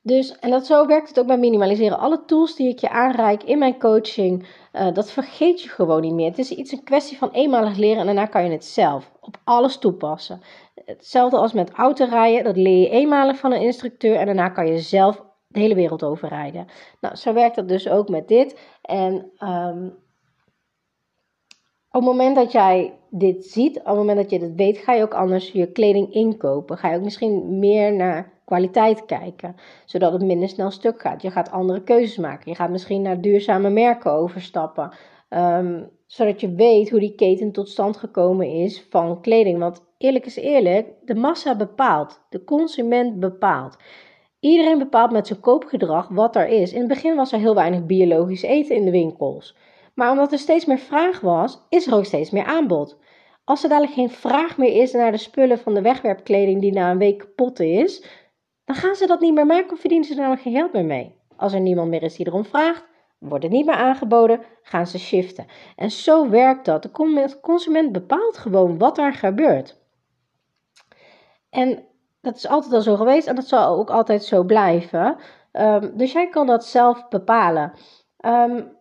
dus, 0.01 0.39
en 0.39 0.49
dat 0.49 0.65
zo 0.65 0.85
werkt 0.85 1.07
het 1.07 1.19
ook 1.19 1.27
bij 1.27 1.37
minimaliseren. 1.37 1.99
Alle 1.99 2.25
tools 2.25 2.55
die 2.55 2.69
ik 2.69 2.79
je 2.79 2.89
aanreik 2.89 3.43
in 3.43 3.59
mijn 3.59 3.79
coaching, 3.79 4.47
uh, 4.73 4.93
dat 4.93 5.11
vergeet 5.11 5.61
je 5.61 5.69
gewoon 5.69 6.01
niet 6.01 6.13
meer. 6.13 6.29
Het 6.29 6.37
is 6.37 6.51
iets 6.51 6.71
een 6.71 6.83
kwestie 6.83 7.17
van 7.17 7.31
eenmalig 7.31 7.77
leren 7.77 7.99
en 7.99 8.05
daarna 8.05 8.25
kan 8.25 8.43
je 8.43 8.51
het 8.51 8.65
zelf 8.65 9.11
op 9.21 9.37
alles 9.43 9.77
toepassen. 9.77 10.41
Hetzelfde 10.89 11.37
als 11.37 11.53
met 11.53 11.71
autorijden, 11.71 12.43
dat 12.43 12.57
leer 12.57 12.77
je 12.77 12.89
eenmalig 12.89 13.37
van 13.37 13.51
een 13.51 13.61
instructeur 13.61 14.15
en 14.15 14.25
daarna 14.25 14.49
kan 14.49 14.67
je 14.67 14.79
zelf 14.79 15.23
de 15.47 15.59
hele 15.59 15.75
wereld 15.75 16.03
overrijden. 16.03 16.67
Nou, 17.01 17.15
zo 17.15 17.33
werkt 17.33 17.55
dat 17.55 17.67
dus 17.67 17.89
ook 17.89 18.09
met 18.09 18.27
dit. 18.27 18.59
En 18.81 19.31
um, 19.39 19.97
op 21.91 22.01
het 22.01 22.03
moment 22.03 22.35
dat 22.35 22.51
jij 22.51 22.93
dit 23.09 23.45
ziet, 23.45 23.79
op 23.79 23.85
het 23.85 23.95
moment 23.95 24.17
dat 24.17 24.29
je 24.29 24.39
dit 24.39 24.55
weet, 24.55 24.77
ga 24.77 24.93
je 24.93 25.03
ook 25.03 25.13
anders 25.13 25.51
je 25.51 25.71
kleding 25.71 26.13
inkopen. 26.13 26.77
Ga 26.77 26.89
je 26.89 26.97
ook 26.97 27.03
misschien 27.03 27.59
meer 27.59 27.93
naar 27.95 28.31
kwaliteit 28.45 29.05
kijken, 29.05 29.55
zodat 29.85 30.13
het 30.13 30.21
minder 30.21 30.49
snel 30.49 30.71
stuk 30.71 31.01
gaat. 31.01 31.21
Je 31.21 31.31
gaat 31.31 31.51
andere 31.51 31.83
keuzes 31.83 32.17
maken. 32.17 32.51
Je 32.51 32.57
gaat 32.57 32.69
misschien 32.69 33.01
naar 33.01 33.21
duurzame 33.21 33.69
merken 33.69 34.11
overstappen. 34.11 34.91
Um, 35.29 35.89
zodat 36.05 36.41
je 36.41 36.53
weet 36.53 36.89
hoe 36.89 36.99
die 36.99 37.15
keten 37.15 37.51
tot 37.51 37.69
stand 37.69 37.97
gekomen 37.97 38.47
is 38.47 38.85
van 38.89 39.21
kleding. 39.21 39.59
Want 39.59 39.85
eerlijk 39.97 40.25
is 40.25 40.35
eerlijk, 40.35 40.87
de 41.01 41.15
massa 41.15 41.55
bepaalt, 41.55 42.25
de 42.29 42.43
consument 42.43 43.19
bepaalt. 43.19 43.77
Iedereen 44.39 44.77
bepaalt 44.77 45.11
met 45.11 45.27
zijn 45.27 45.39
koopgedrag 45.39 46.07
wat 46.07 46.35
er 46.35 46.47
is. 46.47 46.73
In 46.73 46.79
het 46.79 46.87
begin 46.87 47.15
was 47.15 47.31
er 47.31 47.39
heel 47.39 47.55
weinig 47.55 47.85
biologisch 47.85 48.41
eten 48.41 48.75
in 48.75 48.85
de 48.85 48.91
winkels. 48.91 49.55
Maar 49.93 50.11
omdat 50.11 50.31
er 50.31 50.39
steeds 50.39 50.65
meer 50.65 50.77
vraag 50.77 51.19
was, 51.19 51.65
is 51.69 51.87
er 51.87 51.95
ook 51.95 52.05
steeds 52.05 52.29
meer 52.29 52.43
aanbod. 52.45 52.97
Als 53.43 53.63
er 53.63 53.69
dadelijk 53.69 53.93
geen 53.93 54.09
vraag 54.09 54.57
meer 54.57 54.81
is 54.81 54.91
naar 54.91 55.11
de 55.11 55.17
spullen 55.17 55.59
van 55.59 55.73
de 55.73 55.81
wegwerpkleding 55.81 56.61
die 56.61 56.71
na 56.71 56.91
een 56.91 56.97
week 56.97 57.17
kapot 57.17 57.59
is, 57.59 58.05
dan 58.65 58.75
gaan 58.75 58.95
ze 58.95 59.07
dat 59.07 59.19
niet 59.19 59.33
meer 59.33 59.45
maken 59.45 59.71
of 59.71 59.79
verdienen 59.79 60.07
ze 60.07 60.13
er 60.13 60.19
namelijk 60.19 60.43
geen 60.43 60.55
geld 60.55 60.73
meer 60.73 60.85
mee. 60.85 61.15
Als 61.35 61.53
er 61.53 61.61
niemand 61.61 61.89
meer 61.89 62.03
is 62.03 62.15
die 62.15 62.27
erom 62.27 62.45
vraagt, 62.45 62.88
wordt 63.19 63.43
het 63.43 63.53
niet 63.53 63.65
meer 63.65 63.75
aangeboden, 63.75 64.41
gaan 64.61 64.87
ze 64.87 64.99
shiften. 64.99 65.45
En 65.75 65.91
zo 65.91 66.29
werkt 66.29 66.65
dat. 66.65 66.83
De 66.83 66.91
consument 67.41 67.91
bepaalt 67.91 68.37
gewoon 68.37 68.77
wat 68.77 68.97
er 68.97 69.13
gebeurt. 69.13 69.77
En 71.49 71.83
dat 72.21 72.35
is 72.35 72.47
altijd 72.47 72.73
al 72.73 72.81
zo 72.81 72.95
geweest 72.95 73.27
en 73.27 73.35
dat 73.35 73.47
zal 73.47 73.77
ook 73.77 73.89
altijd 73.89 74.23
zo 74.23 74.43
blijven. 74.43 75.17
Um, 75.51 75.97
dus 75.97 76.11
jij 76.11 76.29
kan 76.29 76.47
dat 76.47 76.65
zelf 76.65 77.07
bepalen. 77.07 77.73
Um, 78.25 78.77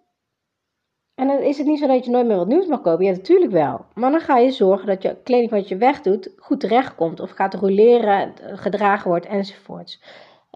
en 1.14 1.26
dan 1.28 1.38
is 1.38 1.58
het 1.58 1.66
niet 1.66 1.78
zo 1.78 1.86
dat 1.86 2.04
je 2.04 2.10
nooit 2.10 2.26
meer 2.26 2.36
wat 2.36 2.46
nieuws 2.46 2.66
mag 2.66 2.80
kopen. 2.80 3.04
Ja, 3.04 3.10
natuurlijk 3.10 3.52
wel. 3.52 3.84
Maar 3.94 4.10
dan 4.10 4.20
ga 4.20 4.38
je 4.38 4.50
zorgen 4.50 4.86
dat 4.86 5.02
je 5.02 5.16
kleding 5.22 5.50
wat 5.50 5.68
je 5.68 5.76
wegdoet 5.76 6.32
goed 6.36 6.60
terechtkomt. 6.60 7.20
Of 7.20 7.30
gaat 7.30 7.54
roleren, 7.54 8.34
gedragen 8.42 9.10
wordt 9.10 9.26
enzovoorts. 9.26 10.02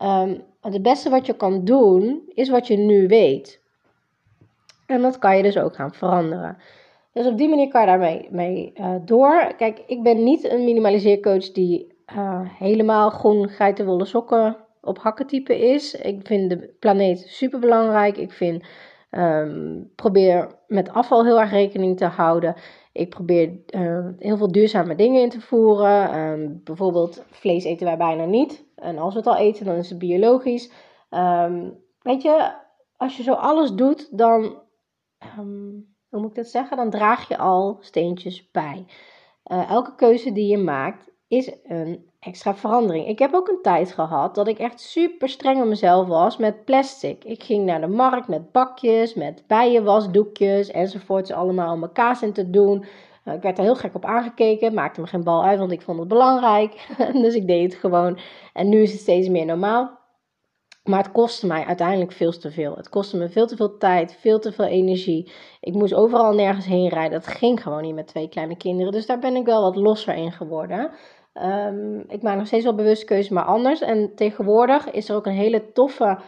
Um, 0.02 0.44
het 0.60 0.82
beste 0.82 1.10
wat 1.10 1.26
je 1.26 1.36
kan 1.36 1.64
doen, 1.64 2.22
is 2.34 2.48
wat 2.48 2.66
je 2.66 2.76
nu 2.76 3.06
weet. 3.06 3.61
En 4.92 5.02
dat 5.02 5.18
kan 5.18 5.36
je 5.36 5.42
dus 5.42 5.58
ook 5.58 5.74
gaan 5.74 5.92
veranderen. 5.92 6.56
Dus 7.12 7.26
op 7.26 7.38
die 7.38 7.48
manier 7.48 7.68
kan 7.68 7.80
je 7.80 7.86
daarmee 7.86 8.28
mee, 8.30 8.72
uh, 8.80 8.94
door. 9.04 9.54
Kijk, 9.56 9.82
ik 9.86 10.02
ben 10.02 10.22
niet 10.24 10.50
een 10.50 10.64
minimaliseercoach 10.64 11.52
die 11.52 11.94
uh, 12.16 12.40
helemaal 12.58 13.10
groen 13.10 13.48
geitenwolle 13.48 14.04
sokken 14.04 14.56
op 14.80 14.98
hakken 14.98 15.26
type 15.26 15.58
is. 15.58 15.94
Ik 15.94 16.26
vind 16.26 16.50
de 16.50 16.74
planeet 16.78 17.18
super 17.18 17.58
belangrijk. 17.58 18.16
Ik 18.16 18.32
vind 18.32 18.64
Um, 19.14 19.90
probeer 19.94 20.48
met 20.66 20.92
afval 20.92 21.24
heel 21.24 21.40
erg 21.40 21.50
rekening 21.50 21.96
te 21.96 22.04
houden. 22.04 22.54
Ik 22.92 23.10
probeer 23.10 23.52
uh, 23.70 24.06
heel 24.18 24.36
veel 24.36 24.52
duurzame 24.52 24.94
dingen 24.94 25.22
in 25.22 25.28
te 25.28 25.40
voeren. 25.40 26.18
Um, 26.18 26.60
bijvoorbeeld 26.64 27.24
vlees 27.30 27.64
eten 27.64 27.86
wij 27.86 27.96
bijna 27.96 28.24
niet. 28.24 28.64
En 28.76 28.98
als 28.98 29.12
we 29.12 29.18
het 29.18 29.28
al 29.28 29.36
eten, 29.36 29.64
dan 29.64 29.74
is 29.74 29.88
het 29.88 29.98
biologisch. 29.98 30.72
Um, 31.10 31.78
weet 32.02 32.22
je, 32.22 32.52
als 32.96 33.16
je 33.16 33.22
zo 33.22 33.32
alles 33.32 33.72
doet, 33.72 34.18
dan, 34.18 34.58
hoe 35.36 36.20
moet 36.20 36.30
ik 36.30 36.34
dat 36.34 36.46
zeggen? 36.46 36.76
Dan 36.76 36.90
draag 36.90 37.28
je 37.28 37.38
al 37.38 37.78
steentjes 37.80 38.50
bij. 38.50 38.86
Uh, 39.46 39.70
elke 39.70 39.94
keuze 39.94 40.32
die 40.32 40.46
je 40.46 40.58
maakt 40.58 41.10
is 41.28 41.52
een 41.64 42.10
extra 42.20 42.54
verandering. 42.54 43.06
Ik 43.06 43.18
heb 43.18 43.34
ook 43.34 43.48
een 43.48 43.62
tijd 43.62 43.92
gehad 43.92 44.34
dat 44.34 44.48
ik 44.48 44.58
echt 44.58 44.80
super 44.80 45.28
streng 45.28 45.60
op 45.60 45.66
mezelf 45.66 46.06
was 46.06 46.36
met 46.36 46.64
plastic. 46.64 47.24
Ik 47.24 47.42
ging 47.42 47.64
naar 47.64 47.80
de 47.80 47.86
markt 47.86 48.28
met 48.28 48.52
bakjes, 48.52 49.14
met 49.14 49.44
bijenwasdoekjes 49.46 50.70
enzovoorts 50.70 51.30
allemaal 51.30 51.72
om 51.72 51.92
kaas 51.92 52.22
in 52.22 52.32
te 52.32 52.50
doen. 52.50 52.84
Eh, 53.24 53.34
ik 53.34 53.42
werd 53.42 53.58
er 53.58 53.64
heel 53.64 53.76
gek 53.76 53.94
op 53.94 54.04
aangekeken, 54.04 54.74
maakte 54.74 55.00
me 55.00 55.06
geen 55.06 55.24
bal 55.24 55.44
uit, 55.44 55.58
want 55.58 55.72
ik 55.72 55.82
vond 55.82 55.98
het 55.98 56.08
belangrijk. 56.08 56.86
dus 57.22 57.34
ik 57.34 57.46
deed 57.46 57.72
het 57.72 57.80
gewoon. 57.80 58.18
En 58.52 58.68
nu 58.68 58.82
is 58.82 58.92
het 58.92 59.00
steeds 59.00 59.28
meer 59.28 59.46
normaal. 59.46 60.00
Maar 60.84 61.02
het 61.02 61.12
kostte 61.12 61.46
mij 61.46 61.64
uiteindelijk 61.64 62.12
veel 62.12 62.32
te 62.32 62.50
veel. 62.50 62.76
Het 62.76 62.88
kostte 62.88 63.16
me 63.16 63.28
veel 63.28 63.46
te 63.46 63.56
veel 63.56 63.76
tijd, 63.76 64.16
veel 64.20 64.38
te 64.38 64.52
veel 64.52 64.64
energie. 64.64 65.32
Ik 65.60 65.74
moest 65.74 65.94
overal 65.94 66.32
nergens 66.32 66.66
heen 66.66 66.88
rijden. 66.88 67.20
Dat 67.20 67.26
ging 67.26 67.62
gewoon 67.62 67.82
niet 67.82 67.94
met 67.94 68.06
twee 68.06 68.28
kleine 68.28 68.56
kinderen. 68.56 68.92
Dus 68.92 69.06
daar 69.06 69.18
ben 69.18 69.36
ik 69.36 69.44
wel 69.44 69.62
wat 69.62 69.76
losser 69.76 70.14
in 70.14 70.32
geworden. 70.32 70.90
Um, 71.34 72.04
ik 72.08 72.22
maak 72.22 72.36
nog 72.36 72.46
steeds 72.46 72.64
wel 72.64 72.74
bewust 72.74 73.04
keuzes, 73.04 73.28
maar 73.28 73.44
anders. 73.44 73.80
En 73.80 74.14
tegenwoordig 74.14 74.90
is 74.90 75.08
er 75.08 75.16
ook 75.16 75.26
een 75.26 75.32
hele 75.32 75.72
toffe 75.72 76.18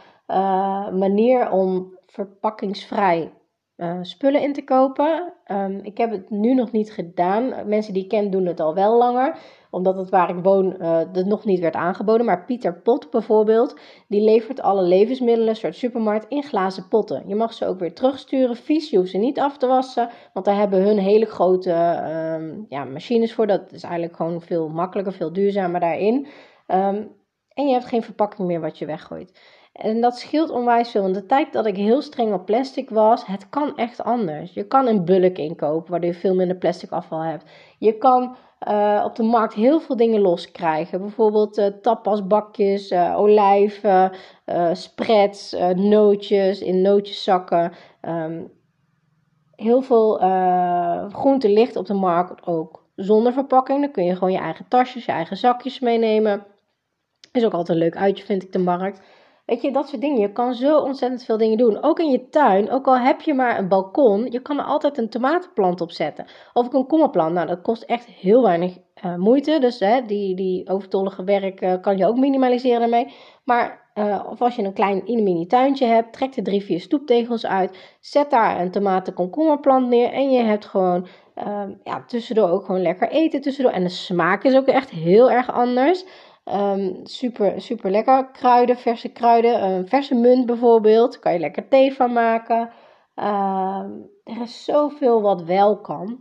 manier 0.92 1.50
om 1.50 1.98
verpakkingsvrij 2.06 3.32
uh, 3.76 3.98
spullen 4.02 4.42
in 4.42 4.52
te 4.52 4.64
kopen. 4.64 5.32
Um, 5.46 5.80
ik 5.82 5.98
heb 5.98 6.10
het 6.10 6.30
nu 6.30 6.54
nog 6.54 6.72
niet 6.72 6.92
gedaan. 6.92 7.68
Mensen 7.68 7.92
die 7.92 8.02
ik 8.02 8.08
ken 8.08 8.30
doen 8.30 8.46
het 8.46 8.60
al 8.60 8.74
wel 8.74 8.98
langer. 8.98 9.38
Omdat 9.70 9.96
het 9.96 10.10
waar 10.10 10.30
ik 10.30 10.42
woon 10.42 10.76
uh, 10.80 11.00
dat 11.12 11.26
nog 11.26 11.44
niet 11.44 11.60
werd 11.60 11.74
aangeboden. 11.74 12.26
Maar 12.26 12.44
Pieter 12.44 12.80
Pot 12.80 13.10
bijvoorbeeld, 13.10 13.78
die 14.08 14.20
levert 14.20 14.60
alle 14.60 14.82
levensmiddelen, 14.82 15.56
soort 15.56 15.76
supermarkt, 15.76 16.26
in 16.28 16.42
glazen 16.42 16.88
potten. 16.88 17.22
Je 17.26 17.34
mag 17.34 17.52
ze 17.52 17.66
ook 17.66 17.78
weer 17.78 17.94
terugsturen. 17.94 18.56
Vies, 18.56 18.90
je 18.90 18.96
hoeft 18.96 19.10
ze 19.10 19.18
niet 19.18 19.40
af 19.40 19.58
te 19.58 19.66
wassen. 19.66 20.08
Want 20.32 20.46
daar 20.46 20.56
hebben 20.56 20.82
hun 20.82 20.98
hele 20.98 21.26
grote 21.26 21.70
um, 22.38 22.66
ja, 22.68 22.84
machines 22.84 23.34
voor. 23.34 23.46
Dat 23.46 23.72
is 23.72 23.82
eigenlijk 23.82 24.16
gewoon 24.16 24.40
veel 24.40 24.68
makkelijker, 24.68 25.12
veel 25.12 25.32
duurzamer 25.32 25.80
daarin. 25.80 26.26
Um, 26.66 27.12
en 27.48 27.66
je 27.66 27.72
hebt 27.72 27.84
geen 27.84 28.02
verpakking 28.02 28.48
meer 28.48 28.60
wat 28.60 28.78
je 28.78 28.86
weggooit. 28.86 29.40
En 29.74 30.00
dat 30.00 30.18
scheelt 30.18 30.50
onwijs 30.50 30.90
veel. 30.90 31.06
In 31.06 31.12
de 31.12 31.26
tijd 31.26 31.52
dat 31.52 31.66
ik 31.66 31.76
heel 31.76 32.02
streng 32.02 32.32
op 32.32 32.46
plastic 32.46 32.90
was, 32.90 33.26
het 33.26 33.48
kan 33.48 33.76
echt 33.76 34.02
anders. 34.02 34.52
Je 34.52 34.66
kan 34.66 34.86
een 34.86 35.04
bulk 35.04 35.38
inkopen, 35.38 35.90
waardoor 35.90 36.10
je 36.10 36.16
veel 36.16 36.34
minder 36.34 36.56
plastic 36.56 36.90
afval 36.90 37.20
hebt. 37.20 37.44
Je 37.78 37.98
kan 37.98 38.36
uh, 38.68 39.02
op 39.04 39.16
de 39.16 39.22
markt 39.22 39.54
heel 39.54 39.80
veel 39.80 39.96
dingen 39.96 40.20
loskrijgen. 40.20 41.00
Bijvoorbeeld 41.00 41.58
uh, 41.58 41.66
tapasbakjes, 41.66 42.90
uh, 42.90 43.18
olijven, 43.18 44.12
spreads, 44.72 45.56
nootjes 45.74 46.60
in 46.60 46.82
nootjeszakken. 46.82 47.72
Um, 48.02 48.52
heel 49.56 49.82
veel 49.82 50.18
groente 51.12 51.48
ligt 51.48 51.76
op 51.76 51.86
de 51.86 51.94
markt 51.94 52.46
ook 52.46 52.84
zonder 52.96 53.32
verpakking. 53.32 53.80
Dan 53.80 53.90
kun 53.90 54.04
je 54.04 54.14
gewoon 54.14 54.32
je 54.32 54.38
eigen 54.38 54.68
tasjes, 54.68 55.04
je 55.04 55.12
eigen 55.12 55.36
zakjes 55.36 55.80
meenemen. 55.80 56.46
Is 57.32 57.44
ook 57.44 57.52
altijd 57.52 57.78
een 57.78 57.84
leuk 57.84 57.96
uitje, 57.96 58.24
vind 58.24 58.42
ik, 58.42 58.52
de 58.52 58.58
markt. 58.58 59.00
Weet 59.46 59.62
je, 59.62 59.72
dat 59.72 59.88
soort 59.88 60.00
dingen. 60.00 60.20
Je 60.20 60.32
kan 60.32 60.54
zo 60.54 60.78
ontzettend 60.78 61.24
veel 61.24 61.38
dingen 61.38 61.58
doen. 61.58 61.82
Ook 61.82 61.98
in 61.98 62.10
je 62.10 62.28
tuin, 62.28 62.70
ook 62.70 62.86
al 62.86 62.98
heb 62.98 63.20
je 63.20 63.34
maar 63.34 63.58
een 63.58 63.68
balkon, 63.68 64.26
je 64.30 64.40
kan 64.40 64.58
er 64.58 64.64
altijd 64.64 64.98
een 64.98 65.08
tomatenplant 65.08 65.80
op 65.80 65.90
zetten. 65.90 66.26
Of 66.52 66.72
een 66.72 66.86
kommerplant. 66.86 67.34
Nou, 67.34 67.46
dat 67.46 67.62
kost 67.62 67.82
echt 67.82 68.06
heel 68.06 68.42
weinig 68.42 68.78
uh, 69.04 69.16
moeite. 69.16 69.58
Dus 69.60 69.78
hè, 69.78 70.02
die, 70.06 70.36
die 70.36 70.68
overtollige 70.68 71.24
werk 71.24 71.60
uh, 71.60 71.74
kan 71.80 71.96
je 71.96 72.06
ook 72.06 72.16
minimaliseren 72.16 72.80
daarmee. 72.80 73.14
Maar, 73.44 73.90
uh, 73.94 74.24
of 74.30 74.40
als 74.42 74.56
je 74.56 74.62
een 74.62 74.72
klein 74.72 75.02
mini 75.04 75.46
tuintje 75.46 75.86
hebt, 75.86 76.12
trek 76.12 76.36
er 76.36 76.42
drie, 76.42 76.64
vier 76.64 76.80
stoeptegels 76.80 77.46
uit. 77.46 77.96
Zet 78.00 78.30
daar 78.30 78.60
een 78.60 78.70
tomaten 78.70 79.14
neer. 79.88 80.12
En 80.12 80.30
je 80.30 80.42
hebt 80.42 80.64
gewoon 80.64 81.06
ja, 81.84 82.04
tussendoor 82.06 82.48
ook 82.48 82.64
gewoon 82.64 82.82
lekker 82.82 83.08
eten 83.08 83.40
tussendoor. 83.40 83.72
En 83.72 83.82
de 83.82 83.88
smaak 83.88 84.44
is 84.44 84.56
ook 84.56 84.66
echt 84.66 84.90
heel 84.90 85.30
erg 85.30 85.52
anders. 85.52 86.04
Um, 86.44 87.00
super, 87.06 87.60
super 87.60 87.90
lekker. 87.90 88.30
Kruiden, 88.30 88.76
verse 88.76 89.08
kruiden. 89.08 89.62
Een 89.62 89.88
verse 89.88 90.14
munt 90.14 90.46
bijvoorbeeld. 90.46 91.18
Kan 91.18 91.32
je 91.32 91.38
lekker 91.38 91.68
thee 91.68 91.94
van 91.94 92.12
maken. 92.12 92.60
Um, 93.16 94.10
er 94.24 94.40
is 94.42 94.64
zoveel 94.64 95.22
wat 95.22 95.42
wel 95.42 95.80
kan. 95.80 96.20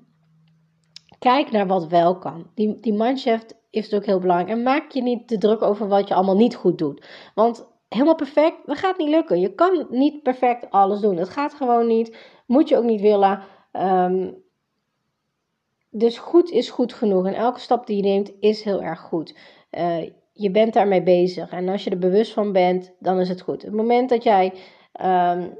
Kijk 1.19 1.51
naar 1.51 1.67
wat 1.67 1.87
wel 1.87 2.17
kan. 2.17 2.47
Die, 2.55 2.79
die 2.79 2.93
mindshift 2.93 3.55
is 3.69 3.93
ook 3.93 4.05
heel 4.05 4.19
belangrijk. 4.19 4.57
En 4.57 4.63
maak 4.63 4.91
je 4.91 5.01
niet 5.01 5.27
te 5.27 5.37
druk 5.37 5.61
over 5.61 5.87
wat 5.87 6.07
je 6.07 6.13
allemaal 6.13 6.35
niet 6.35 6.55
goed 6.55 6.77
doet. 6.77 7.07
Want 7.35 7.67
helemaal 7.89 8.15
perfect, 8.15 8.57
dat 8.65 8.77
gaat 8.77 8.97
niet 8.97 9.09
lukken. 9.09 9.39
Je 9.39 9.53
kan 9.53 9.87
niet 9.89 10.23
perfect 10.23 10.71
alles 10.71 10.99
doen. 10.99 11.17
Het 11.17 11.29
gaat 11.29 11.53
gewoon 11.53 11.87
niet. 11.87 12.17
Moet 12.47 12.69
je 12.69 12.77
ook 12.77 12.83
niet 12.83 13.01
willen. 13.01 13.43
Um, 13.71 14.43
dus 15.89 16.17
goed 16.17 16.49
is 16.49 16.69
goed 16.69 16.93
genoeg. 16.93 17.25
En 17.25 17.33
elke 17.33 17.59
stap 17.59 17.87
die 17.87 17.95
je 17.95 18.03
neemt 18.03 18.31
is 18.39 18.63
heel 18.63 18.81
erg 18.81 18.99
goed. 18.99 19.37
Uh, 19.77 20.09
je 20.33 20.51
bent 20.51 20.73
daarmee 20.73 21.03
bezig. 21.03 21.51
En 21.51 21.69
als 21.69 21.83
je 21.83 21.89
er 21.89 21.97
bewust 21.97 22.33
van 22.33 22.51
bent, 22.51 22.93
dan 22.99 23.19
is 23.19 23.29
het 23.29 23.41
goed. 23.41 23.61
Het 23.61 23.73
moment 23.73 24.09
dat 24.09 24.23
jij 24.23 24.53
um, 25.01 25.57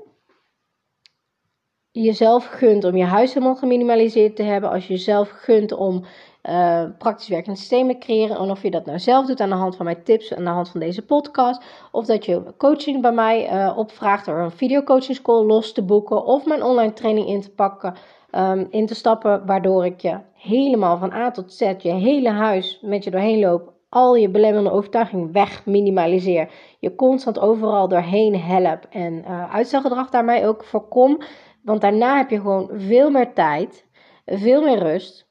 jezelf 1.91 2.45
gunt 2.45 2.83
om 2.83 2.95
je 2.95 3.03
huis 3.03 3.33
helemaal 3.33 3.55
geminimaliseerd 3.55 4.35
te 4.35 4.43
hebben, 4.43 4.69
als 4.69 4.87
je 4.87 4.93
jezelf 4.93 5.29
gunt 5.29 5.71
om 5.71 6.05
uh, 6.49 6.83
praktisch 6.97 7.27
werkende 7.27 7.59
systemen 7.59 7.99
te 7.99 8.05
creëren, 8.05 8.37
en 8.37 8.49
of 8.49 8.61
je 8.61 8.71
dat 8.71 8.85
nou 8.85 8.99
zelf 8.99 9.25
doet 9.25 9.39
aan 9.39 9.49
de 9.49 9.55
hand 9.55 9.75
van 9.75 9.85
mijn 9.85 10.03
tips 10.03 10.33
aan 10.33 10.43
de 10.43 10.49
hand 10.49 10.69
van 10.69 10.79
deze 10.79 11.05
podcast, 11.05 11.63
of 11.91 12.05
dat 12.05 12.25
je 12.25 12.53
coaching 12.57 13.01
bij 13.01 13.11
mij 13.11 13.53
uh, 13.53 13.77
opvraagt 13.77 14.25
door 14.25 14.39
een 14.39 14.51
videocoaching 14.51 15.15
school 15.15 15.45
los 15.45 15.73
te 15.73 15.83
boeken, 15.83 16.25
of 16.25 16.45
mijn 16.45 16.63
online 16.63 16.93
training 16.93 17.27
in 17.27 17.41
te 17.41 17.51
pakken, 17.51 17.95
um, 18.31 18.67
in 18.69 18.85
te 18.85 18.95
stappen, 18.95 19.45
waardoor 19.45 19.85
ik 19.85 20.01
je 20.01 20.19
helemaal 20.33 20.97
van 20.97 21.13
A 21.13 21.31
tot 21.31 21.53
Z, 21.53 21.59
je 21.59 21.91
hele 21.91 22.29
huis 22.29 22.79
met 22.81 23.03
je 23.03 23.11
doorheen 23.11 23.39
loop, 23.39 23.73
al 23.93 24.15
je 24.15 24.29
belemmerende 24.29 24.71
overtuiging 24.71 25.31
weg 25.31 25.65
minimaliseer. 25.65 26.49
Je 26.79 26.95
constant 26.95 27.39
overal 27.39 27.87
doorheen 27.87 28.39
help 28.39 28.85
en 28.89 29.13
uh, 29.13 29.53
uitstelgedrag 29.53 30.09
daarmee 30.09 30.45
ook 30.45 30.63
voorkom. 30.63 31.21
Want 31.63 31.81
daarna 31.81 32.17
heb 32.17 32.29
je 32.29 32.41
gewoon 32.41 32.69
veel 32.73 33.09
meer 33.09 33.33
tijd, 33.33 33.85
veel 34.25 34.61
meer 34.61 34.77
rust, 34.77 35.29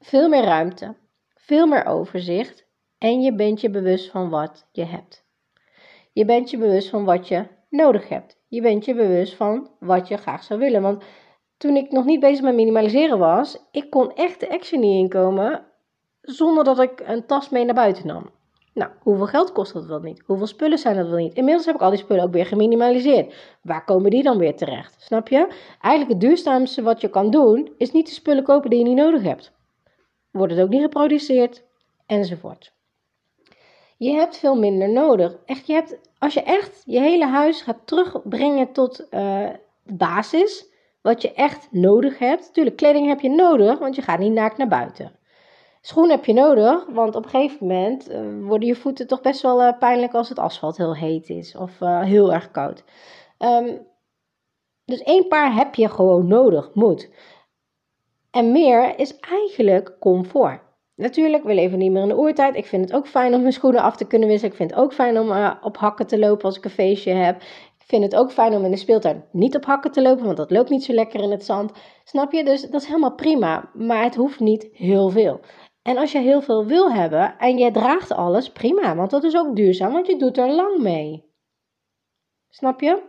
veel 0.00 0.28
meer 0.28 0.44
ruimte, 0.44 0.94
veel 1.34 1.66
meer 1.66 1.86
overzicht. 1.86 2.66
En 2.98 3.20
je 3.20 3.34
bent 3.34 3.60
je 3.60 3.70
bewust 3.70 4.10
van 4.10 4.30
wat 4.30 4.68
je 4.72 4.84
hebt. 4.84 5.24
Je 6.12 6.24
bent 6.24 6.50
je 6.50 6.58
bewust 6.58 6.88
van 6.88 7.04
wat 7.04 7.28
je 7.28 7.46
nodig 7.70 8.08
hebt. 8.08 8.40
Je 8.48 8.60
bent 8.60 8.84
je 8.84 8.94
bewust 8.94 9.34
van 9.34 9.70
wat 9.80 10.08
je 10.08 10.16
graag 10.16 10.42
zou 10.42 10.60
willen. 10.60 10.82
Want 10.82 11.04
toen 11.56 11.76
ik 11.76 11.90
nog 11.90 12.04
niet 12.04 12.20
bezig 12.20 12.44
met 12.44 12.54
minimaliseren 12.54 13.18
was, 13.18 13.58
ik 13.70 13.90
kon 13.90 14.14
echt 14.14 14.40
de 14.40 14.50
action 14.50 14.80
niet 14.80 15.02
inkomen 15.02 15.71
zonder 16.22 16.64
dat 16.64 16.80
ik 16.80 17.02
een 17.06 17.26
tas 17.26 17.48
mee 17.48 17.64
naar 17.64 17.74
buiten 17.74 18.06
nam. 18.06 18.30
Nou, 18.74 18.90
hoeveel 19.00 19.26
geld 19.26 19.52
kost 19.52 19.72
dat 19.72 19.86
wel 19.86 20.00
niet? 20.00 20.22
Hoeveel 20.26 20.46
spullen 20.46 20.78
zijn 20.78 20.96
dat 20.96 21.08
wel 21.08 21.18
niet? 21.18 21.34
Inmiddels 21.34 21.66
heb 21.66 21.74
ik 21.74 21.80
al 21.80 21.90
die 21.90 21.98
spullen 21.98 22.24
ook 22.24 22.32
weer 22.32 22.46
geminimaliseerd. 22.46 23.34
Waar 23.62 23.84
komen 23.84 24.10
die 24.10 24.22
dan 24.22 24.38
weer 24.38 24.56
terecht? 24.56 25.02
Snap 25.02 25.28
je? 25.28 25.48
Eigenlijk 25.80 26.12
het 26.12 26.20
duurzaamste 26.20 26.82
wat 26.82 27.00
je 27.00 27.08
kan 27.08 27.30
doen, 27.30 27.74
is 27.76 27.92
niet 27.92 28.06
de 28.06 28.12
spullen 28.12 28.44
kopen 28.44 28.70
die 28.70 28.78
je 28.78 28.84
niet 28.84 28.96
nodig 28.96 29.22
hebt. 29.22 29.52
Wordt 30.30 30.52
het 30.52 30.62
ook 30.62 30.68
niet 30.68 30.82
geproduceerd, 30.82 31.62
enzovoort. 32.06 32.72
Je 33.96 34.10
hebt 34.10 34.36
veel 34.36 34.54
minder 34.58 34.88
nodig. 34.88 35.36
Echt, 35.46 35.66
je 35.66 35.72
hebt, 35.72 35.98
als 36.18 36.34
je 36.34 36.42
echt 36.42 36.82
je 36.84 37.00
hele 37.00 37.26
huis 37.26 37.62
gaat 37.62 37.78
terugbrengen 37.84 38.72
tot 38.72 39.00
uh, 39.00 39.48
de 39.82 39.94
basis, 39.94 40.66
wat 41.02 41.22
je 41.22 41.32
echt 41.32 41.68
nodig 41.70 42.18
hebt. 42.18 42.46
Natuurlijk, 42.46 42.76
kleding 42.76 43.08
heb 43.08 43.20
je 43.20 43.30
nodig, 43.30 43.78
want 43.78 43.94
je 43.94 44.02
gaat 44.02 44.18
niet 44.18 44.32
naakt 44.32 44.56
naar 44.56 44.68
buiten. 44.68 45.12
Schoen 45.84 46.10
heb 46.10 46.24
je 46.24 46.32
nodig, 46.32 46.86
want 46.88 47.14
op 47.14 47.24
een 47.24 47.30
gegeven 47.30 47.66
moment 47.66 48.10
uh, 48.10 48.46
worden 48.46 48.68
je 48.68 48.74
voeten 48.74 49.06
toch 49.06 49.20
best 49.20 49.42
wel 49.42 49.62
uh, 49.62 49.78
pijnlijk 49.78 50.14
als 50.14 50.28
het 50.28 50.38
asfalt 50.38 50.76
heel 50.76 50.96
heet 50.96 51.28
is 51.28 51.56
of 51.56 51.80
uh, 51.80 52.02
heel 52.02 52.32
erg 52.32 52.50
koud. 52.50 52.84
Um, 53.38 53.86
dus 54.84 55.02
één 55.02 55.28
paar 55.28 55.54
heb 55.54 55.74
je 55.74 55.88
gewoon 55.88 56.26
nodig, 56.26 56.70
moet. 56.74 57.10
En 58.30 58.52
meer 58.52 58.98
is 58.98 59.18
eigenlijk 59.18 59.96
comfort. 60.00 60.60
Natuurlijk, 60.94 61.44
we 61.44 61.54
leven 61.54 61.78
niet 61.78 61.92
meer 61.92 62.02
in 62.02 62.08
de 62.08 62.18
oertijd. 62.18 62.56
Ik 62.56 62.66
vind 62.66 62.84
het 62.84 62.94
ook 62.94 63.06
fijn 63.06 63.34
om 63.34 63.40
mijn 63.40 63.52
schoenen 63.52 63.82
af 63.82 63.96
te 63.96 64.06
kunnen 64.06 64.28
wisselen. 64.28 64.50
Ik 64.52 64.58
vind 64.58 64.70
het 64.70 64.80
ook 64.80 64.92
fijn 64.92 65.18
om 65.18 65.56
op 65.62 65.76
hakken 65.76 66.06
te 66.06 66.18
lopen 66.18 66.44
als 66.44 66.56
ik 66.56 66.64
een 66.64 66.70
feestje 66.70 67.12
heb. 67.12 67.42
Ik 67.78 67.84
vind 67.86 68.02
het 68.02 68.16
ook 68.16 68.32
fijn 68.32 68.54
om 68.54 68.64
in 68.64 68.70
de 68.70 68.76
speeltuin 68.76 69.24
niet 69.30 69.56
op 69.56 69.64
hakken 69.64 69.92
te 69.92 70.02
lopen, 70.02 70.24
want 70.24 70.36
dat 70.36 70.50
loopt 70.50 70.70
niet 70.70 70.84
zo 70.84 70.92
lekker 70.92 71.22
in 71.22 71.30
het 71.30 71.44
zand. 71.44 71.72
Snap 72.04 72.32
je? 72.32 72.44
Dus 72.44 72.60
dat 72.60 72.80
is 72.80 72.86
helemaal 72.86 73.14
prima, 73.14 73.70
maar 73.74 74.02
het 74.02 74.14
hoeft 74.14 74.40
niet 74.40 74.68
heel 74.72 75.08
veel. 75.10 75.40
En 75.82 75.96
als 75.96 76.12
je 76.12 76.18
heel 76.18 76.42
veel 76.42 76.66
wil 76.66 76.92
hebben 76.92 77.38
en 77.38 77.58
je 77.58 77.70
draagt 77.70 78.12
alles, 78.12 78.50
prima, 78.50 78.96
want 78.96 79.10
dat 79.10 79.24
is 79.24 79.36
ook 79.36 79.56
duurzaam, 79.56 79.92
want 79.92 80.06
je 80.06 80.16
doet 80.16 80.38
er 80.38 80.52
lang 80.52 80.78
mee. 80.78 81.30
Snap 82.48 82.80
je? 82.80 83.02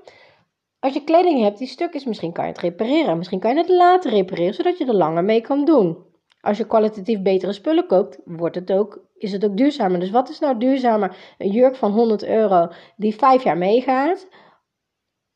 Als 0.79 0.93
je 0.93 1.03
kleding 1.03 1.41
hebt 1.41 1.57
die 1.57 1.67
stuk 1.67 1.93
is, 1.93 2.05
misschien 2.05 2.31
kan 2.33 2.45
je 2.45 2.51
het 2.51 2.59
repareren. 2.59 3.17
Misschien 3.17 3.39
kan 3.39 3.53
je 3.53 3.57
het 3.57 3.69
later 3.69 4.12
repareren, 4.12 4.53
zodat 4.53 4.77
je 4.77 4.86
er 4.86 4.95
langer 4.95 5.23
mee 5.23 5.41
kan 5.41 5.65
doen. 5.65 6.05
Als 6.41 6.57
je 6.57 6.67
kwalitatief 6.67 7.21
betere 7.21 7.53
spullen 7.53 7.88
koopt, 7.88 8.19
wordt 8.25 8.55
het 8.55 8.71
ook, 8.71 9.05
is 9.15 9.31
het 9.31 9.45
ook 9.45 9.57
duurzamer. 9.57 9.99
Dus 9.99 10.09
wat 10.09 10.29
is 10.29 10.39
nou 10.39 10.57
duurzamer? 10.57 11.36
Een 11.38 11.51
jurk 11.51 11.75
van 11.75 11.91
100 11.91 12.23
euro 12.23 12.67
die 12.95 13.15
vijf 13.15 13.43
jaar 13.43 13.57
meegaat? 13.57 14.27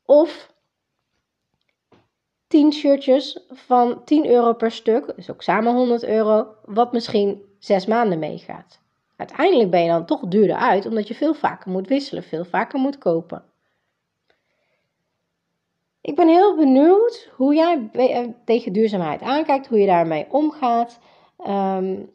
Of 0.04 0.54
10 2.48 2.72
shirtjes 2.72 3.44
van 3.50 4.04
10 4.04 4.26
euro 4.26 4.52
per 4.52 4.70
stuk, 4.70 5.12
dus 5.16 5.30
ook 5.30 5.42
samen 5.42 5.74
100 5.74 6.04
euro, 6.04 6.46
wat 6.64 6.92
misschien 6.92 7.42
6 7.58 7.86
maanden 7.86 8.18
meegaat. 8.18 8.80
Uiteindelijk 9.16 9.70
ben 9.70 9.82
je 9.82 9.88
dan 9.88 10.06
toch 10.06 10.20
duurder 10.20 10.56
uit, 10.56 10.86
omdat 10.86 11.08
je 11.08 11.14
veel 11.14 11.34
vaker 11.34 11.70
moet 11.70 11.88
wisselen, 11.88 12.22
veel 12.22 12.44
vaker 12.44 12.78
moet 12.78 12.98
kopen. 12.98 13.44
Ik 16.00 16.16
ben 16.16 16.28
heel 16.28 16.56
benieuwd 16.56 17.30
hoe 17.36 17.54
jij 17.54 17.88
eh, 17.92 18.28
tegen 18.44 18.72
duurzaamheid 18.72 19.22
aankijkt, 19.22 19.66
hoe 19.66 19.78
je 19.78 19.86
daarmee 19.86 20.26
omgaat. 20.30 20.98
Um, 21.40 22.10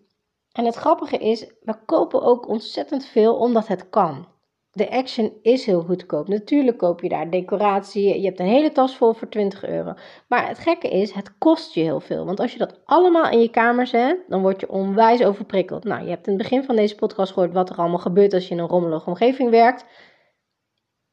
en 0.52 0.66
het 0.66 0.76
grappige 0.76 1.18
is, 1.18 1.46
we 1.62 1.76
kopen 1.86 2.22
ook 2.22 2.48
ontzettend 2.48 3.06
veel 3.06 3.36
omdat 3.36 3.68
het 3.68 3.90
kan 3.90 4.28
de 4.76 4.92
Action 4.92 5.34
is 5.42 5.66
heel 5.66 5.82
goedkoop. 5.82 6.28
Natuurlijk 6.28 6.78
koop 6.78 7.02
je 7.02 7.10
daar 7.10 7.30
decoratie. 7.30 8.20
Je 8.20 8.26
hebt 8.26 8.40
een 8.40 8.46
hele 8.46 8.72
tas 8.72 8.98
vol 8.98 9.14
voor 9.14 9.30
20 9.30 9.66
euro. 9.66 9.94
Maar 10.28 10.48
het 10.48 10.60
gekke 10.60 10.90
is, 10.90 11.12
het 11.12 11.38
kost 11.38 11.74
je 11.74 11.82
heel 11.82 12.00
veel. 12.00 12.26
Want 12.26 12.40
als 12.40 12.52
je 12.52 12.58
dat 12.58 12.80
allemaal 12.86 13.32
in 13.32 13.40
je 13.40 13.50
kamer 13.50 13.88
zet, 13.88 14.18
dan 14.28 14.42
word 14.42 14.60
je 14.60 14.70
onwijs 14.70 15.24
overprikkeld. 15.24 15.84
Nou, 15.84 16.04
je 16.04 16.10
hebt 16.10 16.28
in 16.28 16.34
het 16.34 16.42
begin 16.42 16.64
van 16.64 16.76
deze 16.76 16.96
podcast 16.96 17.34
gehoord 17.34 17.54
wat 17.54 17.70
er 17.70 17.76
allemaal 17.76 17.98
gebeurt 17.98 18.34
als 18.34 18.48
je 18.48 18.54
in 18.54 18.60
een 18.60 18.68
rommelige 18.68 19.10
omgeving 19.10 19.50
werkt. 19.50 19.86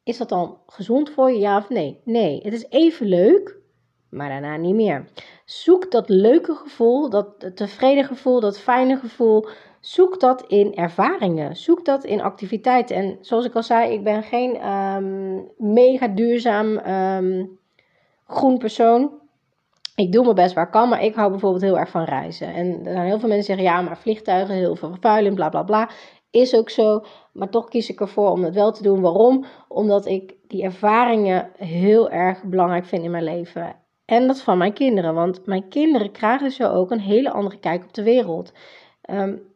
is 0.03 0.17
dat 0.17 0.29
dan 0.29 0.57
gezond 0.65 1.09
voor 1.09 1.31
je, 1.31 1.39
ja 1.39 1.57
of 1.57 1.69
nee? 1.69 2.01
Nee, 2.03 2.39
het 2.43 2.53
is 2.53 2.65
even 2.69 3.07
leuk, 3.07 3.57
maar 4.09 4.29
daarna 4.29 4.57
niet 4.57 4.75
meer. 4.75 5.05
Zoek 5.45 5.91
dat 5.91 6.09
leuke 6.09 6.55
gevoel, 6.55 7.09
dat 7.09 7.51
tevreden 7.55 8.05
gevoel, 8.05 8.39
dat 8.39 8.59
fijne 8.59 8.97
gevoel. 8.97 9.47
Zoek 9.81 10.19
dat 10.19 10.43
in 10.47 10.75
ervaringen. 10.75 11.55
Zoek 11.55 11.85
dat 11.85 12.03
in 12.03 12.21
activiteiten. 12.21 12.95
En 12.95 13.17
zoals 13.21 13.45
ik 13.45 13.55
al 13.55 13.63
zei, 13.63 13.93
ik 13.93 14.03
ben 14.03 14.23
geen 14.23 14.69
um, 14.69 15.49
mega 15.57 16.07
duurzaam 16.07 16.77
um, 16.77 17.59
groen 18.27 18.57
persoon. 18.57 19.11
Ik 19.95 20.11
doe 20.11 20.23
mijn 20.23 20.35
best 20.35 20.53
waar 20.53 20.69
kan, 20.69 20.89
maar 20.89 21.03
ik 21.03 21.15
hou 21.15 21.29
bijvoorbeeld 21.29 21.61
heel 21.61 21.77
erg 21.77 21.89
van 21.89 22.03
reizen. 22.03 22.53
En 22.53 22.85
er 22.85 22.91
zijn 22.91 23.05
heel 23.05 23.19
veel 23.19 23.29
mensen 23.29 23.55
die 23.55 23.63
zeggen, 23.63 23.63
ja, 23.63 23.81
maar 23.81 23.97
vliegtuigen, 23.97 24.55
heel 24.55 24.75
veel 24.75 24.89
vervuiling, 24.89 25.35
bla 25.35 25.49
bla 25.49 25.63
bla. 25.63 25.89
Is 26.31 26.55
ook 26.55 26.69
zo, 26.69 27.03
maar 27.33 27.49
toch 27.49 27.67
kies 27.67 27.89
ik 27.89 27.99
ervoor 27.99 28.29
om 28.29 28.43
het 28.43 28.55
wel 28.55 28.71
te 28.71 28.83
doen. 28.83 29.01
Waarom? 29.01 29.45
Omdat 29.67 30.05
ik 30.05 30.35
die 30.47 30.63
ervaringen 30.63 31.49
heel 31.57 32.09
erg 32.09 32.43
belangrijk 32.43 32.85
vind 32.85 33.03
in 33.03 33.11
mijn 33.11 33.23
leven. 33.23 33.75
En 34.05 34.27
dat 34.27 34.41
van 34.41 34.57
mijn 34.57 34.73
kinderen, 34.73 35.13
want 35.13 35.45
mijn 35.45 35.67
kinderen 35.67 36.11
krijgen 36.11 36.51
zo 36.51 36.71
ook 36.71 36.91
een 36.91 36.99
hele 36.99 37.31
andere 37.31 37.59
kijk 37.59 37.83
op 37.83 37.93
de 37.93 38.03
wereld. 38.03 38.53
Um, 39.09 39.49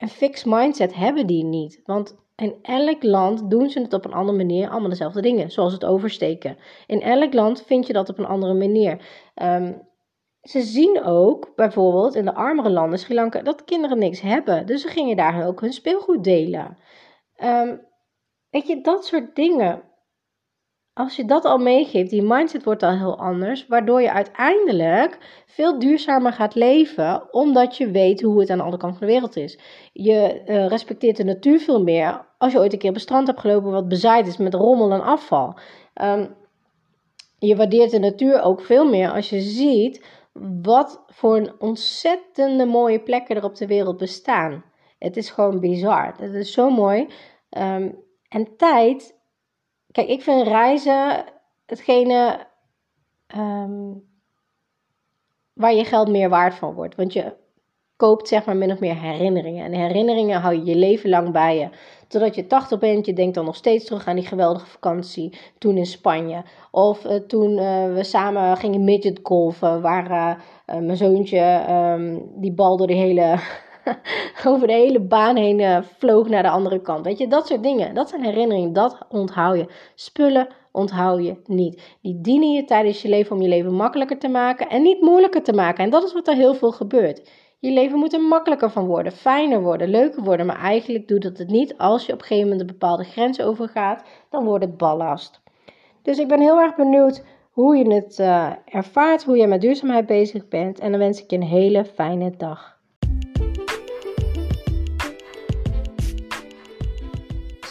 een 0.00 0.08
fixed 0.08 0.46
mindset 0.46 0.94
hebben 0.94 1.26
die 1.26 1.44
niet, 1.44 1.80
want 1.84 2.16
in 2.36 2.54
elk 2.62 3.02
land 3.02 3.50
doen 3.50 3.70
ze 3.70 3.80
het 3.80 3.92
op 3.92 4.04
een 4.04 4.12
andere 4.12 4.36
manier, 4.36 4.70
allemaal 4.70 4.88
dezelfde 4.88 5.20
dingen, 5.20 5.50
zoals 5.50 5.72
het 5.72 5.84
oversteken. 5.84 6.56
In 6.86 7.02
elk 7.02 7.34
land 7.34 7.62
vind 7.62 7.86
je 7.86 7.92
dat 7.92 8.08
op 8.08 8.18
een 8.18 8.26
andere 8.26 8.54
manier. 8.54 9.00
Um, 9.34 9.88
ze 10.42 10.60
zien 10.60 11.02
ook 11.04 11.52
bijvoorbeeld 11.56 12.14
in 12.14 12.24
de 12.24 12.34
armere 12.34 12.70
landen, 12.70 12.98
Sri 12.98 13.14
Lanka, 13.14 13.42
dat 13.42 13.64
kinderen 13.64 13.98
niks 13.98 14.20
hebben. 14.20 14.66
Dus 14.66 14.82
ze 14.82 14.88
gingen 14.88 15.16
daar 15.16 15.46
ook 15.46 15.60
hun 15.60 15.72
speelgoed 15.72 16.24
delen. 16.24 16.78
Um, 17.44 17.80
weet 18.50 18.66
je, 18.66 18.80
dat 18.80 19.04
soort 19.06 19.34
dingen. 19.34 19.82
Als 21.00 21.16
je 21.16 21.24
dat 21.24 21.44
al 21.44 21.58
meegeeft, 21.58 22.10
die 22.10 22.22
mindset 22.22 22.64
wordt 22.64 22.82
al 22.82 22.96
heel 22.98 23.18
anders, 23.18 23.66
waardoor 23.66 24.02
je 24.02 24.12
uiteindelijk 24.12 25.18
veel 25.46 25.78
duurzamer 25.78 26.32
gaat 26.32 26.54
leven, 26.54 27.32
omdat 27.34 27.76
je 27.76 27.90
weet 27.90 28.20
hoe 28.20 28.40
het 28.40 28.50
aan 28.50 28.56
de 28.56 28.62
andere 28.62 28.82
kant 28.82 28.98
van 28.98 29.06
de 29.06 29.12
wereld 29.12 29.36
is. 29.36 29.58
Je 29.92 30.42
uh, 30.46 30.66
respecteert 30.66 31.16
de 31.16 31.24
natuur 31.24 31.60
veel 31.60 31.82
meer 31.82 32.26
als 32.38 32.52
je 32.52 32.58
ooit 32.58 32.72
een 32.72 32.78
keer 32.78 32.88
op 32.88 32.94
een 32.94 33.00
strand 33.00 33.26
hebt 33.26 33.40
gelopen 33.40 33.70
wat 33.70 33.88
bezaaid 33.88 34.26
is 34.26 34.36
met 34.36 34.54
rommel 34.54 34.92
en 34.92 35.02
afval. 35.02 35.58
Um, 36.02 36.34
je 37.38 37.56
waardeert 37.56 37.90
de 37.90 37.98
natuur 37.98 38.42
ook 38.42 38.60
veel 38.60 38.88
meer 38.88 39.10
als 39.10 39.30
je 39.30 39.40
ziet 39.40 40.06
wat 40.62 41.02
voor 41.06 41.36
een 41.36 41.52
ontzettende 41.58 42.64
mooie 42.66 43.00
plekken 43.00 43.36
er 43.36 43.44
op 43.44 43.56
de 43.56 43.66
wereld 43.66 43.96
bestaan. 43.96 44.64
Het 44.98 45.16
is 45.16 45.30
gewoon 45.30 45.60
bizar. 45.60 46.14
Het 46.16 46.34
is 46.34 46.52
zo 46.52 46.70
mooi. 46.70 47.06
Um, 47.58 47.98
en 48.28 48.56
tijd. 48.56 49.18
Kijk, 49.92 50.08
ik 50.08 50.22
vind 50.22 50.46
reizen 50.46 51.24
hetgene 51.66 52.46
um, 53.36 54.02
waar 55.52 55.74
je 55.74 55.84
geld 55.84 56.08
meer 56.08 56.28
waard 56.28 56.54
van 56.54 56.74
wordt. 56.74 56.94
Want 56.94 57.12
je 57.12 57.32
koopt 57.96 58.28
zeg 58.28 58.44
maar 58.44 58.56
min 58.56 58.72
of 58.72 58.80
meer 58.80 59.00
herinneringen. 59.00 59.64
En 59.64 59.72
herinneringen 59.72 60.40
hou 60.40 60.54
je 60.54 60.64
je 60.64 60.76
leven 60.76 61.10
lang 61.10 61.32
bij 61.32 61.58
je. 61.58 61.68
Totdat 62.08 62.34
je 62.34 62.46
80 62.46 62.78
bent, 62.78 63.06
je 63.06 63.12
denkt 63.12 63.34
dan 63.34 63.44
nog 63.44 63.56
steeds 63.56 63.84
terug 63.84 64.06
aan 64.06 64.16
die 64.16 64.26
geweldige 64.26 64.66
vakantie 64.66 65.38
toen 65.58 65.76
in 65.76 65.86
Spanje. 65.86 66.42
Of 66.70 67.04
uh, 67.04 67.14
toen 67.14 67.50
uh, 67.50 67.94
we 67.94 68.02
samen 68.02 68.56
gingen 68.56 68.84
midget 68.84 69.20
golfen, 69.22 69.82
waar 69.82 70.10
uh, 70.10 70.80
mijn 70.80 70.96
zoontje 70.96 71.66
um, 71.70 72.30
die 72.40 72.52
bal 72.52 72.76
door 72.76 72.86
de 72.86 72.94
hele, 72.94 73.38
over 74.44 74.66
de 74.66 74.72
hele 74.72 75.00
baan 75.00 75.36
heen 75.36 75.84
vloog 75.98 76.28
naar 76.28 76.42
de 76.42 76.50
andere 76.50 76.80
kant. 76.80 77.04
Weet 77.04 77.18
je, 77.18 77.28
dat 77.28 77.46
soort 77.46 77.62
dingen. 77.62 77.94
Dat 77.94 78.08
zijn 78.08 78.24
herinneringen, 78.24 78.72
dat 78.72 78.98
onthoud 79.08 79.56
je. 79.56 79.66
Spullen 79.94 80.48
onthoud 80.72 81.24
je 81.24 81.36
niet. 81.46 81.96
Die 82.02 82.20
dienen 82.20 82.52
je 82.52 82.64
tijdens 82.64 83.02
je 83.02 83.08
leven 83.08 83.36
om 83.36 83.42
je 83.42 83.48
leven 83.48 83.74
makkelijker 83.74 84.18
te 84.18 84.28
maken 84.28 84.68
en 84.68 84.82
niet 84.82 85.00
moeilijker 85.00 85.42
te 85.42 85.52
maken. 85.52 85.84
En 85.84 85.90
dat 85.90 86.04
is 86.04 86.12
wat 86.12 86.28
er 86.28 86.34
heel 86.34 86.54
veel 86.54 86.72
gebeurt. 86.72 87.30
Je 87.58 87.70
leven 87.70 87.98
moet 87.98 88.12
er 88.12 88.20
makkelijker 88.20 88.70
van 88.70 88.86
worden, 88.86 89.12
fijner 89.12 89.62
worden, 89.62 89.88
leuker 89.88 90.22
worden. 90.22 90.46
Maar 90.46 90.60
eigenlijk 90.60 91.08
doet 91.08 91.24
het 91.24 91.38
het 91.38 91.48
niet. 91.48 91.78
Als 91.78 92.06
je 92.06 92.12
op 92.12 92.18
een 92.18 92.26
gegeven 92.26 92.48
moment 92.50 92.60
een 92.60 92.78
bepaalde 92.78 93.04
grens 93.04 93.40
overgaat, 93.40 94.04
dan 94.30 94.44
wordt 94.44 94.64
het 94.64 94.76
ballast. 94.76 95.40
Dus 96.02 96.18
ik 96.18 96.28
ben 96.28 96.40
heel 96.40 96.60
erg 96.60 96.76
benieuwd 96.76 97.24
hoe 97.50 97.76
je 97.76 97.94
het 97.94 98.18
uh, 98.18 98.52
ervaart, 98.64 99.24
hoe 99.24 99.36
je 99.36 99.46
met 99.46 99.60
duurzaamheid 99.60 100.06
bezig 100.06 100.48
bent. 100.48 100.78
En 100.78 100.90
dan 100.90 101.00
wens 101.00 101.22
ik 101.22 101.30
je 101.30 101.36
een 101.36 101.42
hele 101.42 101.84
fijne 101.84 102.30
dag. 102.36 102.79